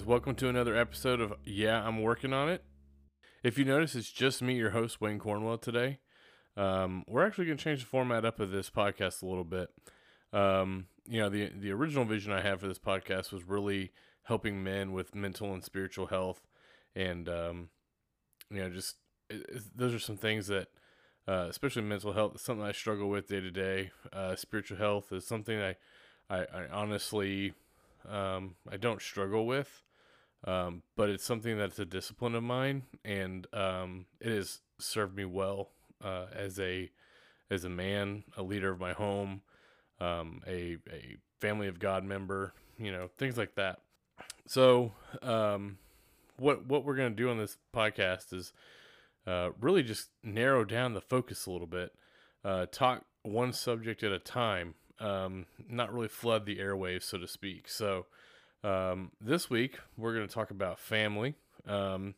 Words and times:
guys. 0.00 0.06
Welcome 0.06 0.34
to 0.36 0.48
another 0.48 0.76
episode 0.76 1.20
of 1.20 1.34
Yeah, 1.44 1.86
I'm 1.86 2.02
Working 2.02 2.32
on 2.32 2.48
It. 2.48 2.64
If 3.42 3.58
you 3.58 3.64
notice, 3.64 3.94
it's 3.94 4.10
just 4.10 4.42
me, 4.42 4.54
your 4.54 4.70
host, 4.70 5.00
Wayne 5.00 5.18
Cornwell, 5.18 5.58
today. 5.58 5.98
Um, 6.56 7.04
we're 7.06 7.26
actually 7.26 7.46
going 7.46 7.58
to 7.58 7.64
change 7.64 7.80
the 7.80 7.86
format 7.86 8.24
up 8.24 8.40
of 8.40 8.50
this 8.50 8.70
podcast 8.70 9.22
a 9.22 9.26
little 9.26 9.44
bit. 9.44 9.68
Um, 10.32 10.86
you 11.06 11.20
know, 11.20 11.28
the, 11.28 11.50
the 11.54 11.70
original 11.72 12.04
vision 12.04 12.32
I 12.32 12.40
had 12.40 12.60
for 12.60 12.68
this 12.68 12.78
podcast 12.78 13.32
was 13.32 13.44
really 13.44 13.92
helping 14.24 14.62
men 14.62 14.92
with 14.92 15.14
mental 15.14 15.52
and 15.52 15.64
spiritual 15.64 16.06
health. 16.06 16.46
And, 16.94 17.28
um, 17.28 17.68
you 18.50 18.60
know, 18.60 18.70
just 18.70 18.96
it, 19.28 19.62
those 19.74 19.94
are 19.94 19.98
some 19.98 20.16
things 20.16 20.46
that, 20.48 20.68
uh, 21.28 21.46
especially 21.48 21.82
mental 21.82 22.12
health, 22.12 22.36
is 22.36 22.42
something 22.42 22.64
I 22.64 22.72
struggle 22.72 23.08
with 23.08 23.28
day 23.28 23.40
to 23.40 23.50
day. 23.50 23.90
Uh, 24.12 24.36
spiritual 24.36 24.78
health 24.78 25.12
is 25.12 25.26
something 25.26 25.60
I, 25.60 25.76
I, 26.28 26.38
I 26.40 26.66
honestly 26.72 27.54
um, 28.08 28.54
I 28.70 28.76
don't 28.76 29.02
struggle 29.02 29.46
with, 29.46 29.82
um, 30.44 30.82
but 30.96 31.10
it's 31.10 31.24
something 31.24 31.58
that's 31.58 31.78
a 31.78 31.84
discipline 31.84 32.34
of 32.34 32.42
mine, 32.42 32.84
and 33.04 33.46
um, 33.52 34.06
it 34.20 34.32
has 34.32 34.60
served 34.78 35.16
me 35.16 35.24
well 35.24 35.70
uh, 36.02 36.26
as 36.34 36.58
a 36.58 36.90
as 37.50 37.64
a 37.64 37.68
man, 37.68 38.22
a 38.36 38.42
leader 38.42 38.70
of 38.70 38.80
my 38.80 38.92
home, 38.92 39.42
um, 40.00 40.40
a 40.46 40.78
a 40.90 41.16
family 41.40 41.68
of 41.68 41.78
God 41.78 42.04
member, 42.04 42.52
you 42.78 42.92
know, 42.92 43.10
things 43.18 43.36
like 43.36 43.54
that. 43.56 43.80
So, 44.46 44.92
um, 45.22 45.78
what 46.38 46.66
what 46.66 46.84
we're 46.84 46.96
gonna 46.96 47.10
do 47.10 47.28
on 47.28 47.38
this 47.38 47.58
podcast 47.74 48.32
is 48.32 48.52
uh, 49.26 49.50
really 49.60 49.82
just 49.82 50.08
narrow 50.22 50.64
down 50.64 50.94
the 50.94 51.00
focus 51.00 51.46
a 51.46 51.50
little 51.50 51.66
bit, 51.66 51.92
uh, 52.44 52.66
talk 52.70 53.04
one 53.22 53.52
subject 53.52 54.02
at 54.02 54.12
a 54.12 54.18
time, 54.18 54.74
um, 54.98 55.46
not 55.68 55.92
really 55.92 56.08
flood 56.08 56.46
the 56.46 56.56
airwaves, 56.56 57.02
so 57.02 57.18
to 57.18 57.28
speak. 57.28 57.68
So 57.68 58.06
um, 58.62 59.12
this 59.20 59.48
week 59.48 59.78
we're 59.96 60.14
going 60.14 60.26
to 60.26 60.32
talk 60.32 60.50
about 60.50 60.78
family. 60.78 61.34
Um, 61.66 62.14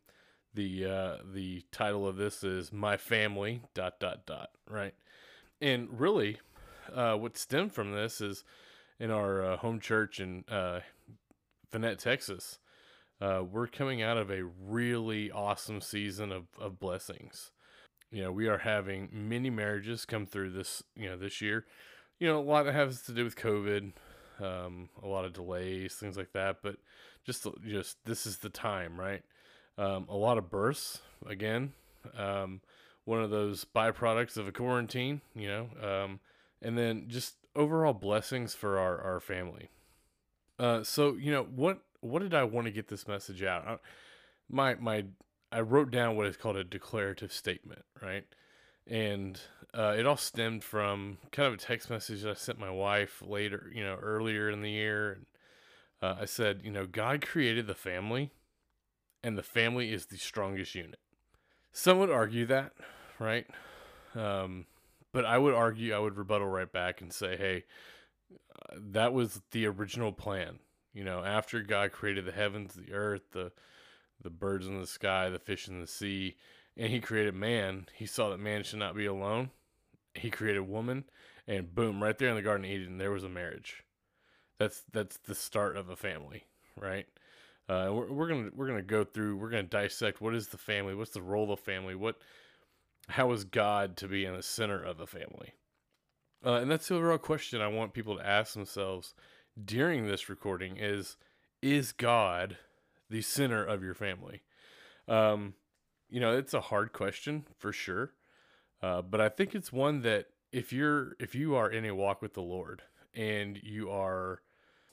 the 0.55 0.85
uh, 0.85 1.17
the 1.33 1.63
title 1.73 2.07
of 2.07 2.17
this 2.17 2.45
is 2.45 2.73
"My 2.73 2.97
Family." 2.97 3.63
Dot 3.75 3.99
dot 4.01 4.27
dot. 4.27 4.51
Right, 4.69 4.95
and 5.61 5.89
really, 5.99 6.39
uh, 6.95 7.15
what 7.15 7.39
stemmed 7.39 7.73
from 7.73 7.93
this 7.93 8.21
is 8.21 8.45
in 8.99 9.11
our 9.11 9.43
uh, 9.45 9.57
home 9.57 9.81
church 9.81 10.21
in 10.21 10.45
uh, 10.51 10.81
Fannett, 11.71 11.99
Texas. 11.99 12.59
Uh, 13.21 13.45
we're 13.49 13.69
coming 13.69 14.03
out 14.03 14.17
of 14.17 14.31
a 14.31 14.43
really 14.45 15.31
awesome 15.31 15.81
season 15.81 16.33
of, 16.33 16.47
of 16.61 16.81
blessings. 16.81 17.53
You 18.11 18.25
know, 18.25 18.33
we 18.33 18.49
are 18.49 18.59
having 18.59 19.09
many 19.13 19.49
marriages 19.49 20.05
come 20.05 20.27
through 20.27 20.51
this, 20.51 20.83
you 20.97 21.09
know, 21.09 21.17
this 21.17 21.41
year 21.41 21.65
you 22.23 22.29
know, 22.29 22.39
a 22.39 22.41
lot 22.41 22.63
that 22.63 22.75
has 22.75 23.03
to 23.03 23.13
do 23.13 23.25
with 23.25 23.35
COVID, 23.35 23.95
um, 24.43 24.89
a 25.03 25.07
lot 25.07 25.25
of 25.25 25.33
delays, 25.33 25.95
things 25.95 26.17
like 26.17 26.33
that. 26.33 26.59
But 26.63 26.77
just, 27.25 27.47
just 27.67 28.05
this 28.05 28.27
is 28.27 28.39
the 28.39 28.49
time, 28.49 28.99
right? 28.99 29.23
Um, 29.79 30.07
a 30.09 30.17
lot 30.17 30.39
of 30.39 30.51
births 30.51 31.01
again. 31.27 31.73
Um, 32.17 32.61
one 33.05 33.23
of 33.23 33.31
those 33.31 33.65
byproducts 33.65 34.37
of 34.37 34.47
a 34.47 34.53
quarantine, 34.53 35.21
you 35.35 35.49
know, 35.49 35.69
um, 35.83 36.21
and 36.61 36.77
then 36.77 37.07
just 37.09 37.35
overall 37.55 37.93
blessings 37.93 38.55
for 38.55 38.79
our 38.79 39.01
our 39.01 39.21
family. 39.21 39.69
Uh, 40.59 40.83
so 40.85 41.15
you 41.15 41.33
know 41.33 41.45
what 41.45 41.81
what 42.01 42.23
did 42.23 42.35
I 42.35 42.45
want 42.45 42.67
to 42.67 42.71
get 42.73 42.89
this 42.89 43.09
message 43.09 43.43
out? 43.43 43.81
My 44.49 44.75
my 44.75 45.05
I 45.51 45.61
wrote 45.61 45.91
down 45.91 46.17
what 46.17 46.27
is 46.27 46.37
called 46.37 46.57
a 46.57 46.65
declarative 46.65 47.33
statement, 47.33 47.85
right? 48.01 48.27
and 48.87 49.41
uh, 49.75 49.95
it 49.97 50.07
all 50.07 50.17
stemmed 50.17 50.63
from 50.63 51.19
kind 51.31 51.49
of 51.49 51.55
a 51.55 51.57
text 51.57 51.91
message 51.91 52.25
I 52.25 52.35
sent 52.35 52.59
my 52.59 52.71
wife 52.71 53.23
later, 53.25 53.71
you 53.75 53.83
know, 53.83 53.97
earlier 54.01 54.51
in 54.51 54.63
the 54.63 54.71
year. 54.71 55.13
And, 55.13 55.27
uh, 56.03 56.17
I 56.21 56.25
said, 56.25 56.61
you 56.65 56.71
know, 56.71 56.87
God 56.87 57.27
created 57.27 57.67
the 57.67 57.75
family, 57.75 58.31
and 59.23 59.39
the 59.39 59.43
family 59.43 59.93
is 59.93 60.07
the 60.07 60.19
strongest 60.19 60.75
unit. 60.75 60.99
Some 61.73 61.99
would 62.01 62.11
argue 62.11 62.45
that, 62.47 62.73
right? 63.19 63.47
Um, 64.15 64.67
but 65.13 65.25
I 65.25 65.39
would 65.39 65.55
argue, 65.55 65.95
I 65.95 65.99
would 65.99 66.17
rebuttal 66.17 66.49
right 66.49 66.71
back 66.71 67.01
and 67.01 67.13
say, 67.13 67.37
hey, 67.37 67.65
uh, 68.33 68.77
that 68.91 69.13
was 69.13 69.41
the 69.53 69.67
original 69.67 70.13
plan. 70.13 70.59
You 70.93 71.05
know, 71.05 71.25
after 71.25 71.63
God 71.63 71.93
created 71.93 72.27
the 72.27 72.33
heavens, 72.33 72.75
the 72.75 72.93
earth, 72.93 73.31
the 73.33 73.53
the 74.21 74.31
birds 74.31 74.69
in 74.69 74.81
the 74.81 74.87
sky, 74.87 75.29
the 75.31 75.39
fish 75.39 75.67
in 75.67 75.81
the 75.81 75.87
sea, 75.87 76.37
and 76.77 76.91
he 76.91 77.01
created 77.01 77.35
man, 77.35 77.87
he 77.95 78.07
saw 78.07 78.31
that 78.31 78.39
man 78.39 78.63
should 78.63 78.79
not 78.79 78.95
be 78.95 79.07
alone. 79.07 79.51
He 80.15 80.31
created 80.31 80.61
woman, 80.61 81.05
and 81.47 81.75
boom, 81.75 82.03
right 82.03 82.17
there 82.17 82.29
in 82.29 82.37
the 82.37 82.43
Garden 82.43 82.65
of 82.65 82.71
Eden, 82.71 82.99
there 82.99 83.11
was 83.11 83.25
a 83.25 83.29
marriage. 83.29 83.85
That's 84.59 84.83
that's 84.93 85.17
the 85.19 85.35
start 85.35 85.77
of 85.77 85.89
a 85.89 85.97
family, 85.97 86.45
right? 86.77 87.07
Uh, 87.69 87.91
we're, 87.93 88.13
we're 88.13 88.29
gonna 88.29 88.51
we're 88.55 88.67
gonna 88.67 88.83
go 88.83 89.05
through. 89.05 89.37
We're 89.37 89.51
gonna 89.51 89.63
dissect 89.65 90.21
what 90.21 90.35
is 90.35 90.49
the 90.49 90.59
family, 90.59 90.95
what's 90.95 91.13
the 91.13 91.23
role 91.23 91.53
of 91.53 91.61
family, 91.61 91.95
what, 91.95 92.17
how 93.09 93.33
is 93.33 93.45
God 93.45 93.97
to 93.99 94.09
be 94.09 94.25
in 94.25 94.37
the 94.37 94.43
center 94.43 94.83
of 94.83 95.01
a 95.01 95.07
family, 95.07 95.55
uh, 96.45 96.55
and 96.55 96.71
that's 96.71 96.89
the 96.89 97.03
real 97.03 97.19
question 97.19 97.61
I 97.61 97.69
want 97.69 97.95
people 97.95 98.17
to 98.17 98.27
ask 98.27 98.55
themselves 98.55 99.15
during 99.63 100.07
this 100.07 100.29
recording: 100.29 100.77
is 100.77 101.17
is 101.63 101.93
God 101.93 102.59
the 103.09 103.23
center 103.23 103.65
of 103.65 103.83
your 103.83 103.95
family? 103.95 104.43
Um, 105.09 105.55
you 106.11 106.21
know, 106.21 106.37
it's 106.37 106.55
a 106.55 106.61
hard 106.61 106.93
question 106.93 107.47
for 107.59 107.73
sure. 107.73 108.13
Uh, 108.83 109.01
but 109.01 109.21
I 109.21 109.29
think 109.29 109.55
it's 109.55 109.73
one 109.73 110.03
that 110.03 110.27
if 110.51 110.73
you're 110.73 111.17
if 111.21 111.35
you 111.35 111.55
are 111.55 111.71
in 111.71 111.85
a 111.85 111.95
walk 111.95 112.21
with 112.21 112.35
the 112.35 112.43
Lord 112.43 112.83
and 113.15 113.59
you 113.63 113.91
are 113.91 114.43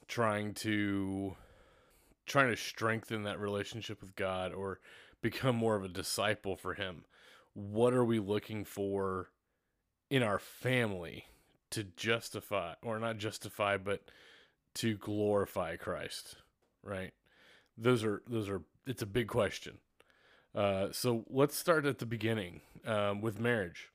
trying 0.08 0.54
to 0.56 1.36
trying 2.26 2.50
to 2.50 2.56
strengthen 2.56 3.24
that 3.24 3.40
relationship 3.40 4.02
with 4.02 4.16
God 4.16 4.54
or 4.54 4.80
become 5.22 5.56
more 5.56 5.76
of 5.76 5.84
a 5.84 5.90
disciple 5.90 6.56
for 6.56 6.76
him, 6.76 7.04
what 7.54 7.94
are 7.94 8.06
we 8.06 8.20
looking 8.20 8.64
for 8.64 9.32
in 10.10 10.24
our 10.24 10.40
family 10.40 11.26
to 11.72 11.84
justify 11.84 12.74
or 12.82 13.00
not 13.00 13.18
justify 13.18 13.78
but 13.78 14.04
to 14.76 14.96
glorify 14.96 15.76
Christ, 15.76 16.36
right? 16.84 17.12
Those 17.78 18.04
are 18.04 18.22
those 18.28 18.50
are 18.50 18.62
it's 18.86 19.02
a 19.02 19.08
big 19.08 19.28
question. 19.28 19.80
Uh, 20.54 20.88
so 20.92 21.26
let's 21.30 21.56
start 21.56 21.86
at 21.86 22.00
the 22.00 22.06
beginning 22.06 22.62
um, 22.86 23.22
with 23.22 23.40
marriage. 23.40 23.90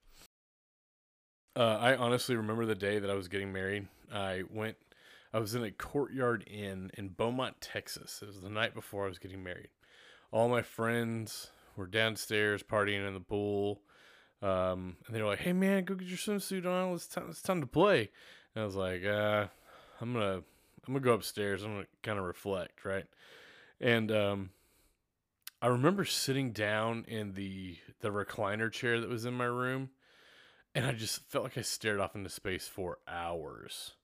Uh, 1.56 1.78
I 1.80 1.96
honestly 1.96 2.36
remember 2.36 2.66
the 2.66 2.74
day 2.74 2.98
that 2.98 3.10
I 3.10 3.14
was 3.14 3.28
getting 3.28 3.52
married. 3.52 3.86
I 4.12 4.42
went, 4.50 4.76
I 5.32 5.38
was 5.38 5.54
in 5.54 5.62
a 5.62 5.70
courtyard 5.70 6.44
inn 6.48 6.90
in 6.94 7.10
Beaumont, 7.10 7.60
Texas. 7.60 8.20
It 8.22 8.26
was 8.26 8.40
the 8.40 8.50
night 8.50 8.74
before 8.74 9.04
I 9.04 9.08
was 9.08 9.18
getting 9.18 9.42
married. 9.42 9.68
All 10.32 10.48
my 10.48 10.62
friends 10.62 11.50
were 11.76 11.86
downstairs 11.86 12.62
partying 12.62 13.06
in 13.06 13.14
the 13.14 13.20
pool. 13.20 13.80
Um, 14.42 14.96
and 15.06 15.14
they 15.14 15.22
were 15.22 15.28
like, 15.28 15.38
"Hey 15.38 15.54
man, 15.54 15.84
go 15.84 15.94
get 15.94 16.08
your 16.08 16.18
swimsuit 16.18 16.66
on. 16.66 16.94
It's 16.94 17.06
time. 17.06 17.26
It's 17.30 17.40
time 17.40 17.60
to 17.62 17.66
play." 17.66 18.10
And 18.54 18.62
I 18.62 18.66
was 18.66 18.76
like, 18.76 19.02
uh, 19.04 19.46
"I'm 20.00 20.12
gonna, 20.12 20.34
I'm 20.36 20.44
gonna 20.86 21.00
go 21.00 21.14
upstairs. 21.14 21.62
I'm 21.62 21.74
gonna 21.74 21.86
kind 22.02 22.18
of 22.18 22.26
reflect, 22.26 22.84
right?" 22.84 23.06
And 23.80 24.12
um, 24.12 24.50
I 25.64 25.68
remember 25.68 26.04
sitting 26.04 26.52
down 26.52 27.06
in 27.08 27.32
the 27.32 27.78
the 28.00 28.10
recliner 28.10 28.70
chair 28.70 29.00
that 29.00 29.08
was 29.08 29.24
in 29.24 29.32
my 29.32 29.46
room, 29.46 29.88
and 30.74 30.84
I 30.84 30.92
just 30.92 31.22
felt 31.30 31.44
like 31.44 31.56
I 31.56 31.62
stared 31.62 32.00
off 32.00 32.14
into 32.14 32.28
space 32.28 32.68
for 32.68 32.98
hours. 33.08 33.94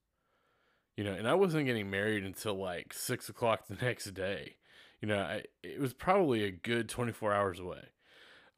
You 0.96 1.04
know, 1.04 1.12
and 1.12 1.28
I 1.28 1.34
wasn't 1.34 1.66
getting 1.66 1.90
married 1.90 2.24
until 2.24 2.54
like 2.54 2.94
six 2.94 3.28
o'clock 3.28 3.66
the 3.66 3.74
next 3.84 4.14
day. 4.14 4.56
You 5.02 5.08
know, 5.08 5.18
I, 5.18 5.42
it 5.62 5.78
was 5.78 5.92
probably 5.92 6.44
a 6.44 6.50
good 6.50 6.88
twenty 6.88 7.12
four 7.12 7.34
hours 7.34 7.60
away, 7.60 7.88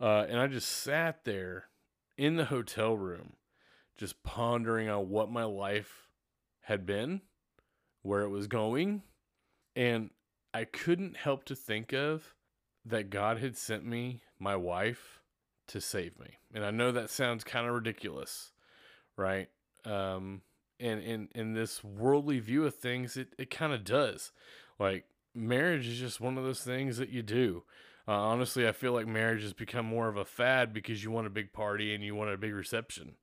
uh, 0.00 0.26
and 0.28 0.38
I 0.38 0.46
just 0.46 0.68
sat 0.68 1.24
there 1.24 1.70
in 2.16 2.36
the 2.36 2.44
hotel 2.44 2.96
room, 2.96 3.32
just 3.98 4.22
pondering 4.22 4.88
on 4.88 5.08
what 5.08 5.28
my 5.28 5.42
life 5.42 6.06
had 6.60 6.86
been, 6.86 7.22
where 8.02 8.22
it 8.22 8.30
was 8.30 8.46
going, 8.46 9.02
and 9.74 10.10
I 10.54 10.66
couldn't 10.66 11.16
help 11.16 11.42
to 11.46 11.56
think 11.56 11.92
of 11.92 12.36
that 12.84 13.10
God 13.10 13.38
had 13.38 13.56
sent 13.56 13.84
me 13.84 14.22
my 14.38 14.56
wife 14.56 15.20
to 15.68 15.80
save 15.80 16.18
me. 16.18 16.38
And 16.52 16.64
I 16.64 16.70
know 16.70 16.92
that 16.92 17.10
sounds 17.10 17.44
kind 17.44 17.66
of 17.66 17.74
ridiculous, 17.74 18.52
right? 19.16 19.48
Um, 19.84 20.42
and 20.80 21.02
in 21.02 21.28
in 21.34 21.54
this 21.54 21.82
worldly 21.84 22.40
view 22.40 22.64
of 22.66 22.74
things, 22.74 23.16
it, 23.16 23.34
it 23.38 23.50
kind 23.50 23.72
of 23.72 23.84
does. 23.84 24.32
Like 24.78 25.04
marriage 25.34 25.86
is 25.86 25.98
just 25.98 26.20
one 26.20 26.36
of 26.36 26.44
those 26.44 26.62
things 26.62 26.96
that 26.96 27.10
you 27.10 27.22
do. 27.22 27.62
Uh, 28.06 28.12
honestly, 28.12 28.66
I 28.66 28.72
feel 28.72 28.92
like 28.92 29.06
marriage 29.06 29.42
has 29.42 29.52
become 29.52 29.86
more 29.86 30.08
of 30.08 30.16
a 30.16 30.24
fad 30.24 30.72
because 30.72 31.04
you 31.04 31.10
want 31.12 31.28
a 31.28 31.30
big 31.30 31.52
party 31.52 31.94
and 31.94 32.02
you 32.02 32.16
want 32.16 32.30
a 32.30 32.36
big 32.36 32.52
reception. 32.52 33.14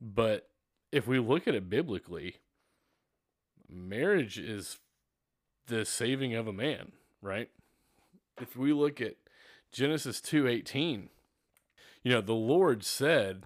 But 0.00 0.48
if 0.90 1.06
we 1.06 1.18
look 1.18 1.48
at 1.48 1.54
it 1.54 1.70
biblically, 1.70 2.36
marriage 3.68 4.38
is 4.38 4.78
the 5.66 5.86
saving 5.86 6.34
of 6.34 6.46
a 6.46 6.52
man, 6.52 6.92
right? 7.22 7.48
If 8.40 8.56
we 8.56 8.72
look 8.72 9.00
at 9.00 9.16
Genesis 9.72 10.20
2:18, 10.20 11.08
you 12.02 12.12
know, 12.12 12.20
the 12.20 12.32
Lord 12.32 12.84
said, 12.84 13.44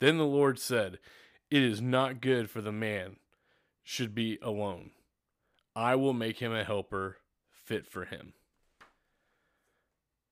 then 0.00 0.18
the 0.18 0.24
Lord 0.24 0.58
said, 0.58 0.98
it 1.50 1.62
is 1.62 1.80
not 1.80 2.20
good 2.20 2.48
for 2.48 2.60
the 2.60 2.72
man 2.72 3.16
should 3.82 4.14
be 4.14 4.38
alone. 4.42 4.90
I 5.74 5.96
will 5.96 6.12
make 6.12 6.38
him 6.38 6.52
a 6.52 6.64
helper 6.64 7.18
fit 7.50 7.86
for 7.86 8.04
him. 8.04 8.32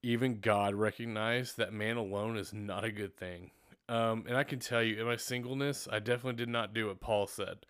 Even 0.03 0.41
God 0.41 0.75
recognized 0.75 1.57
that 1.57 1.73
man 1.73 1.97
alone 1.97 2.37
is 2.37 2.55
not 2.55 2.85
a 2.85 2.93
good 2.93 3.17
thing. 3.17 3.51
Um, 3.89 4.25
and 4.29 4.37
I 4.37 4.45
can 4.45 4.61
tell 4.61 4.83
you, 4.83 5.01
in 5.01 5.07
my 5.07 5.17
singleness, 5.17 5.89
I 5.91 5.99
definitely 5.99 6.35
did 6.35 6.49
not 6.49 6.73
do 6.73 6.87
what 6.87 7.01
Paul 7.01 7.27
said. 7.27 7.67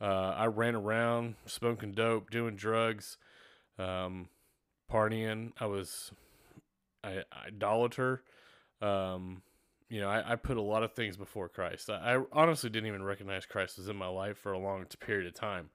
Uh, 0.00 0.34
I 0.36 0.46
ran 0.46 0.74
around 0.74 1.36
smoking 1.46 1.92
dope, 1.92 2.30
doing 2.30 2.56
drugs, 2.56 3.16
um, 3.78 4.28
partying. 4.90 5.52
I 5.58 5.66
was 5.66 6.12
I, 7.04 7.22
idolater. 7.46 8.22
Um, 8.80 9.42
you 9.88 10.00
know, 10.00 10.08
I, 10.08 10.32
I, 10.32 10.36
put 10.36 10.56
a 10.56 10.62
lot 10.62 10.82
of 10.82 10.94
things 10.94 11.16
before 11.16 11.48
Christ. 11.48 11.90
I, 11.90 12.14
I, 12.14 12.22
honestly 12.32 12.70
didn't 12.70 12.86
even 12.88 13.02
recognize 13.02 13.44
Christ 13.44 13.76
was 13.76 13.88
in 13.88 13.96
my 13.96 14.06
life 14.06 14.38
for 14.38 14.52
a 14.52 14.58
long 14.58 14.84
period 15.00 15.26
of 15.26 15.34
time. 15.34 15.70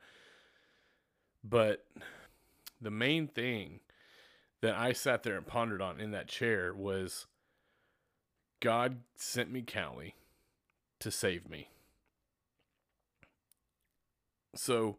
But 1.44 1.85
the 2.81 2.91
main 2.91 3.27
thing 3.27 3.81
that 4.62 4.75
I 4.75 4.94
sat 4.94 5.23
there 5.23 5.38
and 5.38 5.45
pondered 5.45 5.81
on 5.81 6.00
in 6.00 6.11
that 6.11 6.27
chair 6.27 6.73
was 6.73 7.27
God 8.59 9.01
sent 9.15 9.51
me 9.51 9.61
Callie 9.61 10.15
to 11.00 11.11
save 11.11 11.47
me. 11.50 11.69
So 14.56 14.97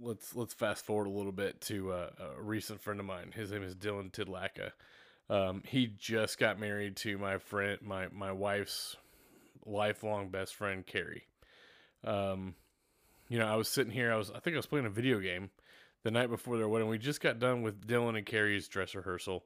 let's 0.00 0.34
let's 0.34 0.54
fast 0.54 0.84
forward 0.84 1.06
a 1.06 1.10
little 1.10 1.32
bit 1.32 1.60
to 1.62 1.92
uh, 1.92 2.10
a 2.38 2.42
recent 2.42 2.82
friend 2.82 3.00
of 3.00 3.06
mine. 3.06 3.32
His 3.34 3.50
name 3.50 3.62
is 3.62 3.74
Dylan 3.74 4.10
Tidlaka. 4.10 4.72
Um, 5.30 5.62
he 5.66 5.86
just 5.86 6.38
got 6.38 6.60
married 6.60 6.96
to 6.98 7.18
my 7.18 7.38
friend, 7.38 7.78
my 7.82 8.08
my 8.12 8.32
wife's 8.32 8.96
lifelong 9.66 10.28
best 10.28 10.54
friend, 10.54 10.86
Carrie. 10.86 11.26
Um, 12.04 12.54
you 13.28 13.38
know, 13.38 13.46
I 13.46 13.56
was 13.56 13.68
sitting 13.68 13.92
here. 13.92 14.12
I 14.12 14.16
was, 14.16 14.30
I 14.30 14.38
think 14.40 14.54
I 14.54 14.58
was 14.58 14.66
playing 14.66 14.86
a 14.86 14.90
video 14.90 15.18
game 15.18 15.50
the 16.02 16.10
night 16.10 16.28
before 16.28 16.58
their 16.58 16.68
wedding. 16.68 16.88
We 16.88 16.98
just 16.98 17.20
got 17.20 17.38
done 17.38 17.62
with 17.62 17.86
Dylan 17.86 18.16
and 18.16 18.26
Carrie's 18.26 18.68
dress 18.68 18.94
rehearsal. 18.94 19.44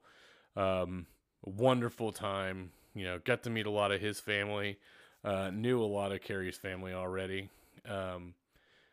Um, 0.57 1.07
wonderful 1.45 2.13
time. 2.13 2.73
You 2.95 3.05
know, 3.05 3.19
got 3.25 3.45
to 3.45 3.51
meet 3.51 3.67
a 3.67 3.71
lot 3.71 3.93
of 3.93 4.01
his 4.01 4.19
family. 4.19 4.79
Uh, 5.25 5.51
knew 5.53 5.81
a 5.81 5.87
lot 5.87 6.13
of 6.13 6.21
Carrie's 6.23 6.57
family 6.57 6.93
already. 6.93 7.51
Um, 7.89 8.35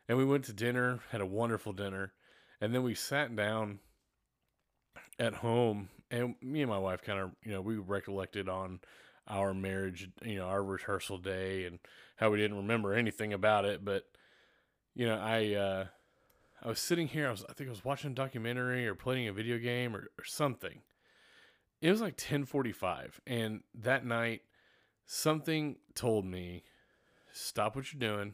and 0.08 0.18
we 0.18 0.26
went 0.26 0.46
to 0.46 0.54
dinner, 0.54 1.00
had 1.12 1.22
a 1.22 1.26
wonderful 1.26 1.74
dinner, 1.74 2.14
and 2.62 2.74
then 2.74 2.84
we 2.84 2.96
sat 2.96 3.36
down 3.36 3.80
at 5.20 5.36
home 5.36 5.90
and 6.12 6.36
me 6.42 6.62
and 6.62 6.70
my 6.70 6.78
wife 6.78 7.02
kind 7.02 7.20
of 7.20 7.32
you 7.44 7.52
know 7.52 7.62
we 7.62 7.78
recollected 7.78 8.50
on 8.50 8.80
our 9.28 9.54
marriage 9.54 10.10
you 10.24 10.36
know 10.36 10.46
our 10.46 10.64
rehearsal 10.64 11.18
day 11.18 11.66
and 11.66 11.80
how 12.18 12.30
we 12.30 12.38
didn't 12.38 12.58
remember 12.58 12.94
anything 12.94 13.34
about 13.34 13.66
it. 13.66 13.84
But 13.84 14.04
you 14.94 15.06
know 15.06 15.18
i 15.18 15.54
uh 15.54 15.86
i 16.64 16.68
was 16.68 16.80
sitting 16.80 17.08
here 17.08 17.28
i 17.28 17.32
was 17.32 17.46
i 17.50 17.54
think 17.54 17.68
i 17.68 17.72
was 17.72 17.86
watching 17.86 18.12
a 18.12 18.16
documentary 18.16 18.88
or 18.88 18.96
playing 18.96 19.28
a 19.28 19.34
video 19.34 19.58
game 19.58 19.96
or, 19.96 20.10
or 20.18 20.26
something. 20.26 20.82
It 21.82 21.92
was 21.92 22.02
like 22.02 22.14
1045 22.14 23.22
and 23.28 23.62
that 23.76 24.06
night 24.06 24.42
something 25.06 25.76
told 25.94 26.26
me 26.26 26.64
stop 27.32 27.76
what 27.76 27.94
you're 27.94 28.00
doing 28.00 28.34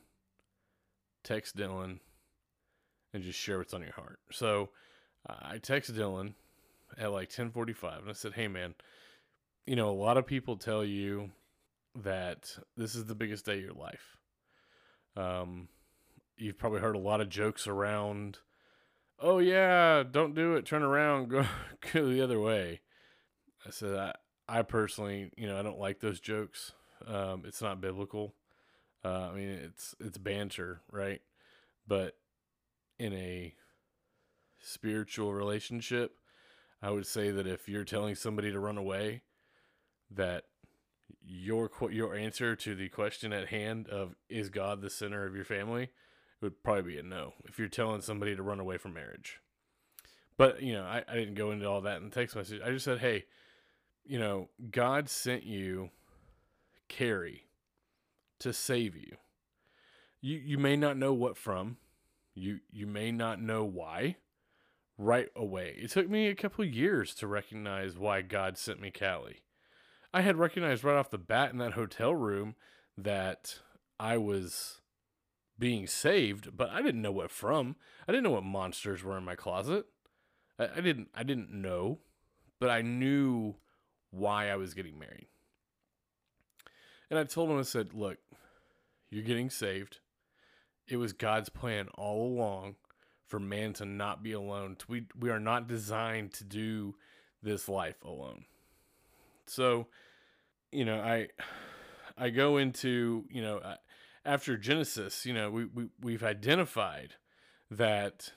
text 1.24 1.56
dylan 1.56 2.00
and 3.14 3.24
just 3.24 3.40
share 3.40 3.58
what's 3.60 3.74
on 3.74 3.82
your 3.82 3.94
heart 3.94 4.20
so 4.32 4.70
i 5.28 5.58
text 5.58 5.94
dylan 5.94 6.34
at 6.98 7.12
like 7.12 7.30
10:45 7.30 8.00
and 8.02 8.10
I 8.10 8.14
said, 8.14 8.34
"Hey 8.34 8.48
man, 8.48 8.76
you 9.66 9.76
know, 9.76 9.90
a 9.90 9.92
lot 9.92 10.18
of 10.18 10.26
people 10.26 10.58
tell 10.58 10.84
you 10.84 11.32
that 11.96 12.58
this 12.78 12.96
is 12.96 13.06
the 13.06 13.16
biggest 13.16 13.46
day 13.46 13.58
of 13.58 13.64
your 13.64 13.74
life. 13.74 14.18
Um 15.16 15.70
you've 16.38 16.58
probably 16.58 16.80
heard 16.80 16.96
a 16.96 17.00
lot 17.00 17.22
of 17.22 17.30
jokes 17.30 17.68
around, 17.68 18.40
"Oh 19.20 19.40
yeah, 19.40 20.04
don't 20.04 20.36
do 20.36 20.56
it, 20.56 20.66
turn 20.66 20.84
around, 20.84 21.28
go 21.30 21.46
go 21.94 22.08
the 22.08 22.22
other 22.22 22.40
way." 22.40 22.82
I 23.66 23.72
said 23.72 23.96
I 23.98 24.16
I 24.48 24.64
personally, 24.64 25.32
you 25.38 25.48
know, 25.48 25.58
I 25.60 25.64
don't 25.64 25.80
like 25.80 26.00
those 26.00 26.20
jokes. 26.20 26.74
Um 27.08 27.44
it's 27.46 27.62
not 27.62 27.82
biblical. 27.82 28.36
Uh, 29.04 29.30
I 29.32 29.34
mean, 29.34 29.50
it's 29.50 29.96
it's 30.00 30.18
banter, 30.18 30.82
right? 30.92 31.22
But 31.88 32.16
in 33.00 33.14
a 33.14 33.56
spiritual 34.60 35.34
relationship, 35.34 36.18
I 36.82 36.92
would 36.92 37.08
say 37.08 37.32
that 37.32 37.48
if 37.48 37.68
you're 37.68 37.84
telling 37.84 38.16
somebody 38.16 38.52
to 38.52 38.60
run 38.60 38.78
away, 38.78 39.24
that 40.10 40.46
your 41.24 41.70
your 41.90 42.16
answer 42.16 42.56
to 42.56 42.76
the 42.76 42.90
question 42.90 43.34
at 43.34 43.48
hand 43.50 43.88
of 43.88 44.16
is 44.30 44.50
God 44.50 44.82
the 44.82 44.90
center 44.90 45.26
of 45.26 45.36
your 45.36 45.46
family 45.46 45.90
would 46.42 46.64
probably 46.64 46.94
be 46.94 46.98
a 47.00 47.04
no. 47.04 47.34
If 47.46 47.60
you're 47.60 47.68
telling 47.68 48.02
somebody 48.02 48.36
to 48.36 48.44
run 48.44 48.60
away 48.60 48.78
from 48.78 48.94
marriage, 48.94 49.40
but 50.38 50.62
you 50.62 50.74
know, 50.74 50.84
I, 50.84 51.04
I 51.08 51.16
didn't 51.16 51.36
go 51.36 51.52
into 51.52 51.68
all 51.68 51.82
that 51.82 51.98
in 51.98 52.06
the 52.06 52.16
text 52.16 52.36
message. 52.36 52.62
I 52.64 52.72
just 52.72 52.86
said, 52.86 53.00
hey, 53.00 53.26
you 54.06 54.20
know, 54.20 54.50
God 54.72 55.10
sent 55.10 55.44
you 55.44 55.90
Carrie 56.88 57.44
to 58.42 58.54
save 58.54 58.96
you. 58.96 59.18
You 60.22 60.38
you 60.38 60.58
may 60.58 60.76
not 60.76 60.98
know 60.98 61.14
what 61.14 61.38
from. 61.38 61.78
You 62.36 62.60
you 62.72 62.88
may 62.88 63.12
not 63.12 63.42
know 63.42 63.64
why 63.64 64.18
right 64.98 65.30
away. 65.36 65.76
It 65.78 65.90
took 65.90 66.10
me 66.10 66.28
a 66.28 66.36
couple 66.36 66.64
years 66.64 67.16
to 67.16 67.28
recognize 67.28 67.98
why 67.98 68.22
God 68.22 68.58
sent 68.58 68.80
me 68.80 68.92
Callie. 68.92 69.44
I 70.14 70.22
had 70.22 70.38
recognized 70.38 70.84
right 70.84 70.98
off 70.98 71.10
the 71.10 71.18
bat 71.18 71.52
in 71.52 71.58
that 71.60 71.74
hotel 71.74 72.14
room 72.14 72.56
that 72.98 73.60
I 74.00 74.18
was 74.18 74.82
being 75.58 75.88
saved, 75.88 76.56
but 76.56 76.70
I 76.70 76.82
didn't 76.82 77.02
know 77.02 77.12
what 77.12 77.32
from. 77.32 77.76
I 78.08 78.12
didn't 78.12 78.24
know 78.24 78.32
what 78.32 78.44
monsters 78.44 79.04
were 79.04 79.18
in 79.18 79.24
my 79.24 79.36
closet. 79.36 79.86
I, 80.60 80.70
I 80.78 80.82
didn't 80.82 81.10
I 81.16 81.24
didn't 81.24 81.52
know, 81.52 82.00
but 82.60 82.70
I 82.70 82.82
knew 82.82 83.56
why 84.12 84.50
I 84.50 84.56
was 84.56 84.74
getting 84.74 85.00
married. 85.00 85.28
And 87.10 87.20
I 87.20 87.24
told 87.24 87.50
him 87.50 87.60
I 87.60 87.64
said, 87.64 87.94
"Look, 87.94 88.18
you're 89.12 89.24
getting 89.24 89.52
saved. 89.52 90.00
It 90.88 90.98
was 90.98 91.14
God's 91.14 91.50
plan 91.50 91.90
all 91.96 92.26
along 92.26 92.76
for 93.28 93.40
man 93.40 93.74
to 93.74 93.86
not 93.86 94.24
be 94.24 94.32
alone. 94.32 94.78
We 94.88 95.06
we 95.18 95.30
are 95.30 95.40
not 95.40 95.68
designed 95.68 96.34
to 96.34 96.44
do 96.44 96.96
this 97.44 97.70
life 97.70 98.04
alone. 98.04 98.46
So, 99.46 99.88
you 100.72 100.86
know, 100.86 101.00
I 101.00 101.28
I 102.18 102.30
go 102.32 102.58
into 102.58 103.26
you 103.30 103.42
know 103.42 103.62
after 104.26 104.58
Genesis, 104.58 105.26
you 105.26 105.34
know, 105.34 105.50
we 105.50 105.66
we 105.66 105.88
we've 106.00 106.24
identified 106.24 107.16
that 107.70 108.34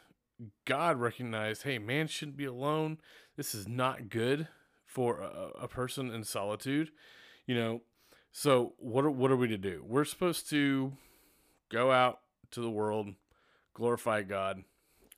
God 0.65 0.99
recognized, 0.99 1.63
hey, 1.63 1.79
man 1.79 2.07
shouldn't 2.07 2.37
be 2.37 2.45
alone. 2.45 2.99
This 3.37 3.55
is 3.55 3.69
not 3.69 4.09
good 4.09 4.49
for 4.85 5.21
a, 5.21 5.63
a 5.63 5.69
person 5.69 6.11
in 6.11 6.25
solitude. 6.25 6.91
You 7.47 7.55
know, 7.55 7.83
so 8.37 8.73
what 8.79 9.05
are, 9.05 9.11
what 9.13 9.31
are 9.31 9.37
we 9.37 9.47
to 9.47 9.57
do? 9.57 9.85
We're 9.87 10.05
supposed 10.05 10.51
to 10.51 10.93
go 11.71 11.93
out 11.93 12.19
to 12.51 12.61
the 12.61 12.69
world, 12.69 13.15
glorify 13.75 14.23
God, 14.23 14.65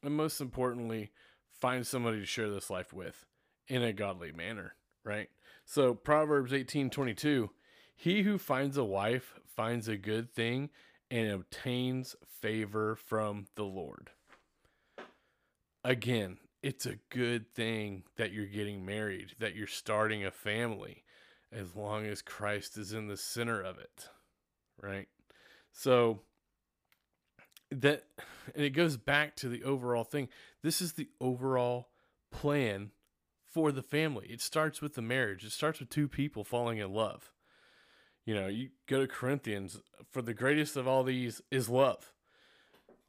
and 0.02 0.14
most 0.14 0.38
importantly, 0.38 1.12
find 1.58 1.86
somebody 1.86 2.20
to 2.20 2.26
share 2.26 2.50
this 2.50 2.68
life 2.68 2.92
with 2.92 3.24
in 3.68 3.82
a 3.82 3.94
godly 3.94 4.32
manner, 4.32 4.74
right? 5.02 5.30
So 5.64 5.94
Proverbs 5.94 6.52
18:22, 6.52 7.48
he 7.94 8.20
who 8.20 8.36
finds 8.36 8.76
a 8.76 8.84
wife 8.84 9.32
finds 9.46 9.88
a 9.88 9.96
good 9.96 10.30
thing 10.30 10.68
and 11.10 11.30
obtains 11.30 12.16
favor 12.28 12.96
from 12.96 13.46
the 13.54 13.64
Lord. 13.64 14.10
Again, 15.82 16.36
it's 16.62 16.84
a 16.84 16.98
good 17.08 17.50
thing 17.54 18.02
that 18.16 18.32
you're 18.32 18.44
getting 18.44 18.84
married, 18.84 19.36
that 19.38 19.56
you're 19.56 19.66
starting 19.66 20.22
a 20.22 20.30
family 20.30 21.02
as 21.52 21.74
long 21.74 22.06
as 22.06 22.22
Christ 22.22 22.76
is 22.76 22.92
in 22.92 23.08
the 23.08 23.16
center 23.16 23.60
of 23.60 23.78
it, 23.78 24.08
right? 24.82 25.08
So 25.72 26.20
that 27.70 28.04
and 28.54 28.64
it 28.64 28.70
goes 28.70 28.96
back 28.96 29.36
to 29.36 29.48
the 29.48 29.64
overall 29.64 30.04
thing. 30.04 30.28
This 30.62 30.80
is 30.80 30.92
the 30.92 31.08
overall 31.20 31.88
plan 32.30 32.90
for 33.44 33.72
the 33.72 33.82
family. 33.82 34.26
It 34.28 34.40
starts 34.40 34.80
with 34.80 34.94
the 34.94 35.02
marriage. 35.02 35.44
It 35.44 35.52
starts 35.52 35.80
with 35.80 35.90
two 35.90 36.08
people 36.08 36.44
falling 36.44 36.78
in 36.78 36.92
love. 36.92 37.32
You 38.24 38.34
know, 38.34 38.48
you 38.48 38.70
go 38.86 39.00
to 39.00 39.06
Corinthians, 39.06 39.80
for 40.10 40.20
the 40.20 40.34
greatest 40.34 40.76
of 40.76 40.88
all 40.88 41.04
these 41.04 41.40
is 41.50 41.68
love. 41.68 42.12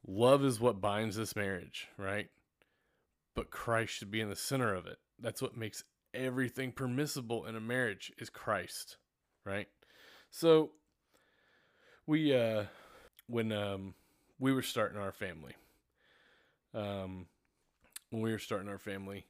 Love 0.06 0.46
is 0.46 0.60
what 0.60 0.80
binds 0.80 1.16
this 1.16 1.36
marriage, 1.36 1.88
right? 1.98 2.30
But 3.36 3.50
Christ 3.50 3.94
should 3.94 4.12
be 4.12 4.22
in 4.22 4.30
the 4.30 4.36
center 4.36 4.74
of 4.74 4.86
it. 4.86 4.98
That's 5.20 5.42
what 5.42 5.58
makes 5.58 5.84
everything 6.14 6.72
permissible 6.72 7.46
in 7.46 7.56
a 7.56 7.62
marriage 7.62 8.12
is 8.18 8.30
Christ, 8.30 8.98
right? 9.46 9.68
So 10.32 10.72
we 12.06 12.34
uh 12.36 12.66
when 13.28 13.52
um 13.52 13.94
we 14.40 14.54
were 14.54 14.62
starting 14.62 15.00
our 15.00 15.12
family. 15.12 15.56
Um, 16.74 17.28
when 18.12 18.22
we 18.22 18.32
were 18.32 18.40
starting 18.40 18.70
our 18.70 18.80
family, 18.80 19.26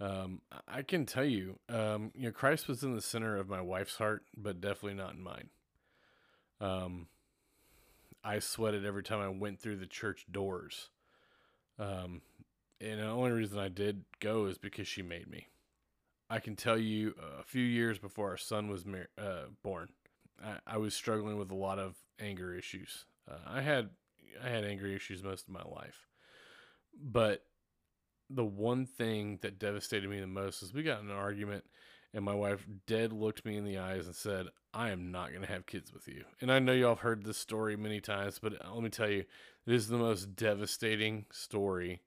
um, 0.00 0.42
I 0.68 0.82
can 0.82 1.06
tell 1.06 1.24
you, 1.24 1.58
um, 1.68 2.12
you 2.14 2.24
know, 2.26 2.32
Christ 2.32 2.68
was 2.68 2.82
in 2.82 2.94
the 2.94 3.02
center 3.02 3.36
of 3.36 3.48
my 3.48 3.60
wife's 3.62 3.96
heart, 3.96 4.24
but 4.36 4.60
definitely 4.60 4.94
not 4.94 5.14
in 5.14 5.22
mine. 5.22 5.50
Um, 6.60 7.08
I 8.24 8.40
sweated 8.40 8.84
every 8.84 9.02
time 9.02 9.20
I 9.20 9.28
went 9.28 9.60
through 9.60 9.76
the 9.76 9.86
church 9.86 10.26
doors. 10.30 10.90
Um, 11.78 12.22
And 12.80 13.00
the 13.00 13.06
only 13.06 13.32
reason 13.32 13.58
I 13.58 13.68
did 13.68 14.04
go 14.20 14.46
is 14.46 14.58
because 14.58 14.88
she 14.88 15.02
made 15.02 15.28
me. 15.30 15.48
I 16.28 16.40
can 16.40 16.56
tell 16.56 16.78
you 16.78 17.14
a 17.38 17.44
few 17.44 17.62
years 17.62 17.98
before 17.98 18.30
our 18.30 18.36
son 18.36 18.68
was 18.68 18.84
mar- 18.84 19.08
uh, 19.16 19.44
born, 19.62 19.90
I, 20.42 20.56
I, 20.66 20.76
was 20.78 20.94
struggling 20.94 21.36
with 21.38 21.50
a 21.50 21.54
lot 21.54 21.78
of 21.78 21.96
anger 22.18 22.54
issues. 22.54 23.04
Uh, 23.30 23.38
I 23.46 23.60
had 23.62 23.90
I 24.44 24.48
had 24.48 24.64
anger 24.64 24.86
issues 24.86 25.22
most 25.22 25.48
of 25.48 25.54
my 25.54 25.62
life, 25.62 26.06
but 27.00 27.44
the 28.28 28.44
one 28.44 28.86
thing 28.86 29.38
that 29.42 29.58
devastated 29.58 30.10
me 30.10 30.20
the 30.20 30.26
most 30.26 30.62
is 30.62 30.74
we 30.74 30.82
got 30.82 31.00
in 31.00 31.10
an 31.10 31.16
argument, 31.16 31.64
and 32.12 32.24
my 32.24 32.34
wife 32.34 32.66
dead 32.86 33.12
looked 33.12 33.44
me 33.44 33.56
in 33.56 33.64
the 33.64 33.78
eyes 33.78 34.06
and 34.06 34.14
said, 34.16 34.48
"I 34.74 34.90
am 34.90 35.12
not 35.12 35.30
going 35.30 35.42
to 35.42 35.52
have 35.52 35.66
kids 35.66 35.92
with 35.92 36.08
you." 36.08 36.24
And 36.40 36.50
I 36.50 36.58
know 36.58 36.72
y'all 36.72 36.90
have 36.90 37.00
heard 37.00 37.24
this 37.24 37.38
story 37.38 37.76
many 37.76 38.00
times, 38.00 38.40
but 38.40 38.52
let 38.52 38.82
me 38.82 38.90
tell 38.90 39.10
you, 39.10 39.24
it 39.66 39.72
is 39.72 39.88
the 39.88 39.98
most 39.98 40.34
devastating 40.34 41.26
story 41.30 42.02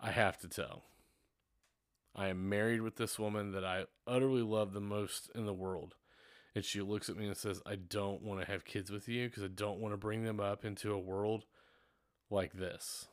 I 0.00 0.10
have 0.10 0.38
to 0.40 0.48
tell. 0.48 0.84
I 2.18 2.28
am 2.28 2.48
married 2.48 2.82
with 2.82 2.96
this 2.96 3.16
woman 3.16 3.52
that 3.52 3.64
I 3.64 3.84
utterly 4.04 4.42
love 4.42 4.72
the 4.72 4.80
most 4.80 5.30
in 5.36 5.46
the 5.46 5.54
world. 5.54 5.94
And 6.52 6.64
she 6.64 6.80
looks 6.80 7.08
at 7.08 7.16
me 7.16 7.28
and 7.28 7.36
says, 7.36 7.62
I 7.64 7.76
don't 7.76 8.22
want 8.22 8.40
to 8.40 8.46
have 8.46 8.64
kids 8.64 8.90
with 8.90 9.08
you 9.08 9.28
because 9.28 9.44
I 9.44 9.48
don't 9.48 9.78
want 9.78 9.92
to 9.94 9.98
bring 9.98 10.24
them 10.24 10.40
up 10.40 10.64
into 10.64 10.92
a 10.92 10.98
world 10.98 11.44
like 12.28 12.54
this. 12.54 13.06